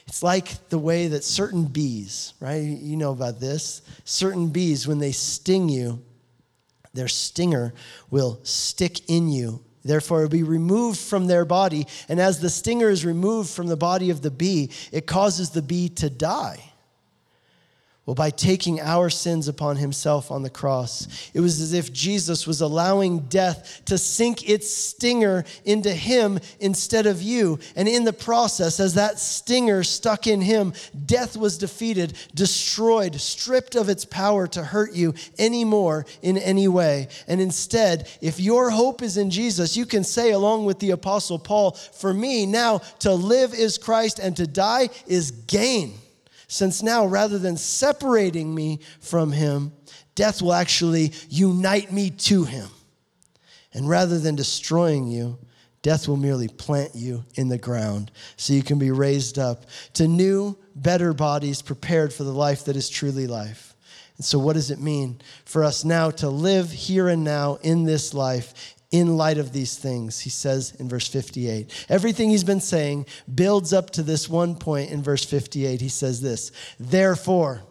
It's 0.07 0.23
like 0.23 0.69
the 0.69 0.79
way 0.79 1.09
that 1.09 1.25
certain 1.25 1.65
bees, 1.65 2.33
right? 2.39 2.63
You 2.63 2.97
know 2.97 3.11
about 3.11 3.41
this. 3.41 3.83
Certain 4.05 4.51
bees, 4.51 4.87
when 4.87 5.01
they 5.01 5.11
sting 5.11 5.69
you, 5.69 6.01
their 6.95 7.09
stinger 7.09 7.75
will 8.13 8.39
stick 8.45 9.11
in 9.11 9.29
you 9.29 9.61
Therefore, 9.87 10.21
it 10.21 10.23
will 10.25 10.31
be 10.31 10.43
removed 10.43 10.99
from 10.99 11.27
their 11.27 11.45
body. 11.45 11.87
And 12.09 12.21
as 12.21 12.41
the 12.41 12.51
stinger 12.51 12.91
is 12.91 13.05
removed 13.05 13.51
from 13.51 13.67
the 13.67 13.77
body 13.77 14.11
of 14.11 14.23
the 14.23 14.31
bee, 14.31 14.71
it 14.93 15.07
causes 15.07 15.51
the 15.51 15.63
bee 15.63 15.89
to 15.91 16.11
die. 16.11 16.73
Well, 18.07 18.15
by 18.15 18.31
taking 18.31 18.81
our 18.81 19.11
sins 19.11 19.49
upon 19.49 19.79
himself 19.79 20.31
on 20.31 20.45
the 20.45 20.51
cross, 20.51 21.29
it 21.35 21.41
was 21.41 21.61
as 21.61 21.73
if 21.73 21.93
Jesus 21.93 22.47
was 22.47 22.61
allowing 22.61 23.19
death 23.27 23.83
to 23.87 23.99
sink 23.99 24.49
its 24.49 24.73
stinger 24.73 25.45
into 25.65 25.93
him 25.93 26.39
instead 26.61 27.07
of 27.07 27.21
you. 27.21 27.59
And 27.75 27.89
in 27.89 28.05
the 28.05 28.13
process, 28.13 28.79
as 28.79 28.95
that 28.95 29.19
stinger 29.19 29.83
stuck 29.83 30.29
in 30.29 30.41
him, 30.41 30.73
death 31.05 31.37
was 31.37 31.59
defeated, 31.59 32.17
destroyed, 32.33 33.21
stripped 33.21 33.75
of 33.75 33.89
its 33.89 34.05
power 34.05 34.47
to 34.49 34.63
hurt 34.63 34.93
you 34.93 35.13
anymore 35.37 36.07
in 36.23 36.39
any 36.39 36.69
way. 36.69 37.09
And 37.27 37.41
instead, 37.41 38.09
if 38.21 38.39
your 38.39 38.71
hope 38.71 39.03
is 39.03 39.17
in 39.17 39.31
Jesus, 39.31 39.77
you 39.77 39.85
can 39.85 40.05
say, 40.05 40.31
along 40.31 40.65
with 40.65 40.79
the 40.79 40.93
Apostle 40.93 41.41
Paul, 41.41 41.73
For 41.73 42.15
me, 42.15 42.47
now 42.47 42.79
to 43.01 43.13
live 43.13 43.53
is 43.53 43.79
Christ 43.79 44.21
and 44.21 44.37
to 44.37 44.47
die 44.47 44.91
is 45.09 45.33
gain 45.33 45.95
since 46.49 46.83
now, 46.83 47.07
rather 47.07 47.39
than 47.39 47.57
separating 47.57 48.55
me 48.55 48.81
from 49.01 49.33
him, 49.33 49.73
death 50.15 50.41
will 50.41 50.53
actually 50.53 51.13
unite 51.29 51.93
me 51.93 52.11
to 52.11 52.45
him. 52.45 52.69
And 53.73 53.89
rather 53.89 54.19
than 54.19 54.37
destroying 54.37 55.09
you, 55.09 55.39
death 55.83 56.09
will 56.09 56.17
merely 56.17 56.49
plant 56.49 56.95
you 56.95 57.25
in 57.35 57.49
the 57.49 57.59
ground 57.59 58.11
so 58.37 58.53
you 58.53 58.63
can 58.63 58.79
be 58.79 58.91
raised 58.91 59.39
up 59.39 59.67
to 59.95 60.09
new, 60.09 60.57
better 60.75 61.13
bodies 61.13 61.63
prepared 61.63 62.13
for 62.13 62.25
the 62.25 62.33
life 62.33 62.65
that 62.65 62.77
is 62.77 62.89
truly 62.89 63.27
life. 63.27 63.75
And 64.17 64.25
so, 64.25 64.39
what 64.39 64.55
does 64.55 64.71
it 64.71 64.81
mean 64.81 65.21
for 65.45 65.63
us 65.63 65.85
now 65.85 66.11
to 66.13 66.29
live 66.29 66.71
here 66.71 67.09
and 67.09 67.23
now 67.23 67.59
in 67.63 67.85
this 67.85 68.15
life 68.15 68.76
in 68.91 69.17
light 69.17 69.39
of 69.39 69.53
these 69.53 69.77
things, 69.77 70.21
he 70.21 70.31
says 70.31 70.75
in 70.79 70.89
verse 70.89 71.09
58. 71.09 71.87
Everything 71.89 72.31
he's 72.31 72.45
been 72.45 72.61
saying 72.61 73.07
builds 73.35 73.73
up 73.73 73.91
to 73.91 74.03
this 74.03 74.29
one 74.29 74.55
point 74.55 74.91
in 74.91 75.03
verse 75.03 75.25
58. 75.25 75.81
He 75.81 75.89
says 75.89 76.21
this 76.21 76.53
Therefore, 76.79 77.63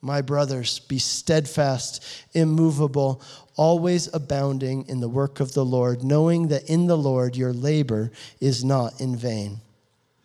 my 0.00 0.20
brothers, 0.20 0.78
be 0.80 0.98
steadfast, 0.98 2.04
immovable, 2.32 3.22
always 3.56 4.12
abounding 4.14 4.86
in 4.88 5.00
the 5.00 5.08
work 5.08 5.40
of 5.40 5.54
the 5.54 5.64
Lord, 5.64 6.04
knowing 6.04 6.48
that 6.48 6.68
in 6.70 6.86
the 6.86 6.96
Lord 6.96 7.36
your 7.36 7.52
labor 7.52 8.10
is 8.40 8.64
not 8.64 9.00
in 9.00 9.16
vain. 9.16 9.60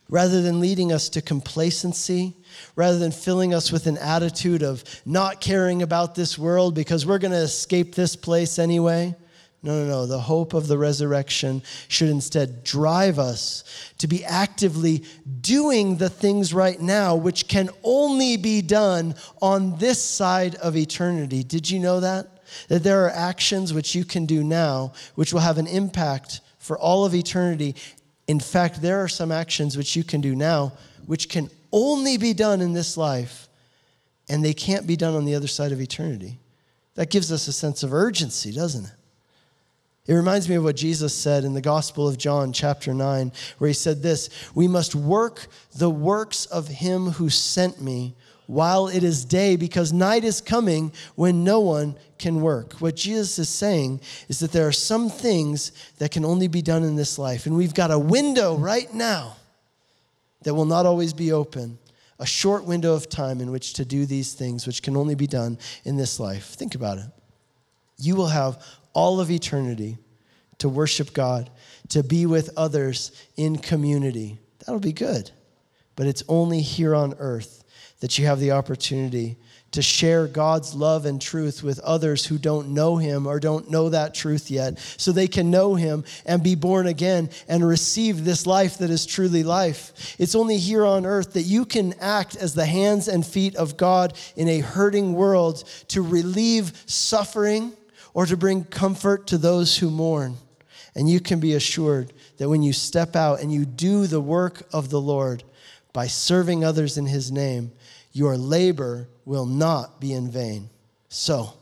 Rather 0.10 0.44
than 0.44 0.60
leading 0.60 0.92
us 0.92 1.10
to 1.10 1.22
complacency, 1.22 2.36
rather 2.76 3.00
than 3.00 3.12
filling 3.12 3.54
us 3.54 3.72
with 3.72 3.88
an 3.88 3.98
attitude 3.98 4.62
of 4.62 4.84
not 5.06 5.42
caring 5.42 5.82
about 5.82 6.14
this 6.14 6.38
world 6.38 6.76
because 6.76 7.06
we're 7.06 7.18
going 7.18 7.32
to 7.32 7.38
escape 7.38 7.96
this 7.96 8.16
place 8.16 8.60
anyway, 8.60 9.16
no, 9.64 9.82
no, 9.82 9.88
no. 9.88 10.06
The 10.06 10.20
hope 10.20 10.54
of 10.54 10.68
the 10.68 10.78
resurrection 10.78 11.64
should 11.88 12.10
instead 12.10 12.66
drive 12.66 13.18
us 13.18 13.64
to 14.00 14.08
be 14.08 14.26
actively 14.26 15.06
doing 15.40 15.96
the 15.96 16.10
things 16.10 16.54
right 16.54 16.80
now, 16.80 17.16
which 17.16 17.48
can 17.48 17.70
only 17.82 18.36
be 18.36 18.62
done 18.62 19.16
on 19.42 19.78
this 19.78 20.04
side 20.04 20.56
of 20.56 20.76
eternity. 20.76 21.46
Did 21.46 21.72
you 21.72 21.80
know 21.80 22.02
that? 22.02 22.28
That 22.68 22.84
there 22.84 23.06
are 23.06 23.10
actions 23.10 23.74
which 23.74 23.96
you 23.96 24.04
can 24.04 24.26
do 24.26 24.44
now, 24.44 24.92
which 25.16 25.32
will 25.32 25.40
have 25.40 25.58
an 25.58 25.68
impact 25.68 26.42
for 26.60 26.78
all 26.78 27.06
of 27.06 27.16
eternity. 27.16 27.76
In 28.28 28.42
fact, 28.42 28.82
there 28.82 29.02
are 29.02 29.08
some 29.08 29.32
actions 29.32 29.78
which 29.78 29.96
you 29.96 30.04
can 30.04 30.20
do 30.20 30.36
now, 30.36 30.74
which 31.06 31.30
can 31.30 31.50
only 31.72 32.18
be 32.18 32.34
done 32.34 32.60
in 32.60 32.74
this 32.74 32.98
life, 32.98 33.48
and 34.28 34.44
they 34.44 34.54
can't 34.54 34.86
be 34.86 34.98
done 34.98 35.16
on 35.16 35.24
the 35.24 35.36
other 35.36 35.48
side 35.48 35.72
of 35.72 35.80
eternity. 35.80 36.38
That 36.96 37.10
gives 37.10 37.32
us 37.32 37.48
a 37.48 37.54
sense 37.54 37.82
of 37.82 37.94
urgency, 37.94 38.52
doesn't 38.52 38.86
it? 38.86 38.92
It 40.06 40.14
reminds 40.14 40.50
me 40.50 40.56
of 40.56 40.66
what 40.66 40.76
Jesus 40.76 41.14
said 41.14 41.46
in 41.46 41.54
the 41.54 41.62
Gospel 41.62 42.08
of 42.08 42.18
John, 42.18 42.52
chapter 42.52 42.94
9, 42.94 43.32
where 43.58 43.70
he 43.70 43.74
said 43.74 44.02
this 44.02 44.30
We 44.54 44.68
must 44.68 44.96
work 44.96 45.48
the 45.76 45.90
works 45.90 46.46
of 46.48 46.68
him 46.68 47.12
who 47.12 47.30
sent 47.30 47.82
me 47.82 48.16
while 48.46 48.90
it 48.90 49.04
is 49.04 49.24
day, 49.24 49.56
because 49.56 49.94
night 49.94 50.26
is 50.26 50.42
coming 50.42 50.92
when 51.16 51.46
no 51.46 51.62
one 51.62 51.96
can 52.18 52.42
work. 52.42 52.74
What 52.74 52.98
Jesus 52.98 53.40
is 53.40 53.48
saying 53.48 54.02
is 54.28 54.40
that 54.40 54.52
there 54.52 54.68
are 54.68 54.74
some 54.74 55.10
things 55.10 55.72
that 56.00 56.12
can 56.12 56.26
only 56.26 56.50
be 56.50 56.62
done 56.62 56.84
in 56.84 56.98
this 56.98 57.18
life, 57.18 57.46
and 57.46 57.56
we've 57.56 57.74
got 57.74 57.90
a 57.90 57.98
window 57.98 58.58
right 58.58 58.94
now 58.94 59.38
that 60.42 60.54
will 60.54 60.66
not 60.66 60.86
always 60.86 61.14
be 61.14 61.32
open. 61.32 61.80
A 62.20 62.26
short 62.26 62.66
window 62.66 62.94
of 62.94 63.10
time 63.10 63.40
in 63.40 63.52
which 63.52 63.74
to 63.74 63.86
do 63.86 64.06
these 64.06 64.34
things, 64.34 64.68
which 64.68 64.84
can 64.84 64.98
only 64.98 65.16
be 65.16 65.28
done 65.28 65.58
in 65.86 65.96
this 65.96 66.20
life. 66.20 66.48
Think 66.48 66.76
about 66.76 66.98
it. 66.98 67.06
You 67.98 68.16
will 68.16 68.28
have 68.28 68.64
all 68.94 69.20
of 69.20 69.30
eternity 69.32 69.98
to 70.60 70.70
worship 70.70 71.14
God, 71.14 71.50
to 71.90 72.04
be 72.04 72.26
with 72.26 72.50
others 72.58 73.12
in 73.36 73.58
community. 73.58 74.40
That'll 74.60 74.80
be 74.80 74.94
good. 74.94 75.32
but 75.96 76.08
it's 76.08 76.24
only 76.28 76.62
here 76.62 76.96
on 76.96 77.14
earth 77.20 77.64
that 78.00 78.18
you 78.18 78.26
have 78.26 78.40
the 78.40 78.52
opportunity 78.52 79.38
to 79.72 79.82
share 79.82 80.28
God's 80.28 80.76
love 80.76 81.06
and 81.06 81.20
truth 81.22 81.64
with 81.64 81.80
others 81.80 82.26
who 82.26 82.38
don't 82.38 82.70
know 82.70 82.98
Him 82.98 83.26
or 83.26 83.40
don't 83.40 83.72
know 83.72 83.90
that 83.90 84.14
truth 84.14 84.52
yet, 84.52 84.78
so 84.80 85.12
they 85.12 85.28
can 85.28 85.50
know 85.50 85.76
Him 85.76 86.04
and 86.26 86.44
be 86.44 86.54
born 86.54 86.86
again 86.86 87.30
and 87.48 87.68
receive 87.68 88.24
this 88.24 88.46
life 88.46 88.78
that 88.78 88.92
is 88.92 89.06
truly 89.06 89.44
life. 89.44 90.16
It's 90.20 90.36
only 90.36 90.58
here 90.58 90.86
on 90.86 91.06
earth 91.06 91.34
that 91.34 91.44
you 91.44 91.66
can 91.66 91.94
act 92.00 92.36
as 92.36 92.54
the 92.54 92.68
hands 92.68 93.08
and 93.08 93.26
feet 93.26 93.56
of 93.56 93.78
God 93.78 94.16
in 94.36 94.48
a 94.48 94.60
hurting 94.60 95.14
world 95.14 95.64
to 95.88 96.02
relieve 96.02 96.84
suffering 96.86 97.74
or 98.14 98.26
to 98.26 98.38
bring 98.38 98.64
comfort 98.64 99.28
to 99.28 99.38
those 99.38 99.78
who 99.78 99.90
mourn. 99.90 100.38
And 100.96 101.10
you 101.10 101.20
can 101.20 101.40
be 101.40 101.54
assured 101.54 102.14
that 102.38 102.50
when 102.50 102.62
you 102.62 102.74
step 102.74 103.16
out 103.16 103.42
and 103.42 103.52
you 103.52 103.66
do 103.66 104.06
the 104.06 104.22
work 104.22 104.68
of 104.72 104.90
the 104.90 105.02
Lord 105.02 105.44
by 105.92 106.08
serving 106.08 106.64
others 106.64 106.98
in 106.98 107.08
His 107.08 107.32
name, 107.32 107.72
your 108.12 108.38
labor 108.38 109.08
will 109.26 109.46
not 109.46 110.00
be 110.00 110.14
in 110.14 110.30
vain. 110.30 110.70
So 111.10 111.54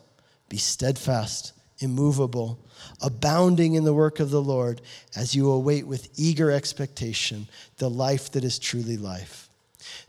be 0.50 0.58
steadfast, 0.58 1.54
immovable, 1.80 2.60
abounding 3.02 3.76
in 3.76 3.84
the 3.84 3.94
work 3.94 4.20
of 4.20 4.32
the 4.32 4.42
Lord 4.42 4.82
as 5.16 5.34
you 5.34 5.50
await 5.50 5.88
with 5.88 6.10
eager 6.18 6.52
expectation 6.52 7.48
the 7.78 7.90
life 7.90 8.32
that 8.32 8.44
is 8.44 8.60
truly 8.60 8.98
life. 8.98 9.41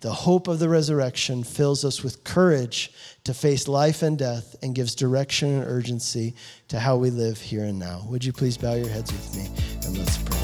The 0.01 0.13
hope 0.13 0.49
of 0.49 0.59
the 0.59 0.69
resurrection 0.69 1.45
fills 1.45 1.85
us 1.85 2.03
with 2.03 2.25
courage 2.25 2.93
to 3.25 3.35
face 3.35 3.69
life 3.69 4.03
and 4.03 4.19
death 4.19 4.57
and 4.63 4.75
gives 4.75 4.95
direction 4.95 5.51
and 5.51 5.65
urgency 5.65 6.35
to 6.69 6.79
how 6.81 6.97
we 6.97 7.11
live 7.11 7.39
here 7.39 7.65
and 7.65 7.79
now. 7.79 8.05
Would 8.09 8.25
you 8.25 8.33
please 8.33 8.57
bow 8.57 8.75
your 8.75 8.89
heads 8.89 9.13
with 9.13 9.37
me 9.37 9.49
and 9.87 9.99
let's 9.99 10.19
pray. 10.19 10.43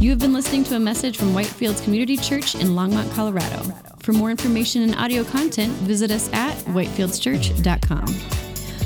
You 0.00 0.10
have 0.10 0.20
been 0.20 0.32
listening 0.32 0.62
to 0.64 0.76
a 0.76 0.78
message 0.78 1.16
from 1.16 1.32
Whitefields 1.34 1.82
Community 1.82 2.16
Church 2.16 2.54
in 2.54 2.68
Longmont, 2.68 3.12
Colorado. 3.14 3.74
For 3.98 4.12
more 4.12 4.30
information 4.30 4.82
and 4.82 4.94
audio 4.94 5.24
content, 5.24 5.72
visit 5.72 6.12
us 6.12 6.32
at 6.32 6.54
whitefieldschurch.com. 6.66 8.14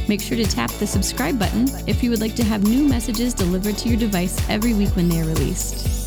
Make 0.08 0.22
sure 0.22 0.36
to 0.36 0.44
tap 0.44 0.70
the 0.72 0.86
subscribe 0.86 1.38
button 1.38 1.68
if 1.86 2.02
you 2.02 2.08
would 2.10 2.20
like 2.20 2.34
to 2.36 2.44
have 2.44 2.64
new 2.64 2.88
messages 2.88 3.34
delivered 3.34 3.76
to 3.78 3.88
your 3.90 3.98
device 3.98 4.38
every 4.48 4.72
week 4.72 4.88
when 4.96 5.08
they 5.08 5.20
are 5.20 5.26
released. 5.26 6.01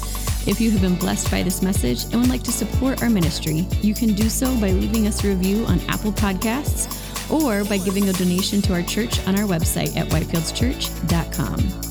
If 0.47 0.61
you 0.61 0.69
have 0.71 0.81
been 0.81 0.95
blessed 0.95 1.31
by 1.31 1.41
this 1.41 1.63
message 1.63 2.03
and 2.05 2.15
would 2.15 2.29
like 2.29 2.43
to 2.43 2.51
support 2.51 3.01
our 3.01 3.09
ministry, 3.09 3.65
you 3.81 3.95
can 3.95 4.13
do 4.13 4.29
so 4.29 4.55
by 4.59 4.69
leaving 4.69 5.07
us 5.07 5.23
a 5.23 5.29
review 5.29 5.65
on 5.65 5.79
Apple 5.87 6.11
Podcasts 6.11 7.01
or 7.31 7.63
by 7.65 7.77
giving 7.77 8.09
a 8.09 8.13
donation 8.13 8.61
to 8.63 8.73
our 8.73 8.83
church 8.83 9.25
on 9.27 9.39
our 9.39 9.47
website 9.47 9.95
at 9.97 10.07
whitefieldschurch.com. 10.09 11.84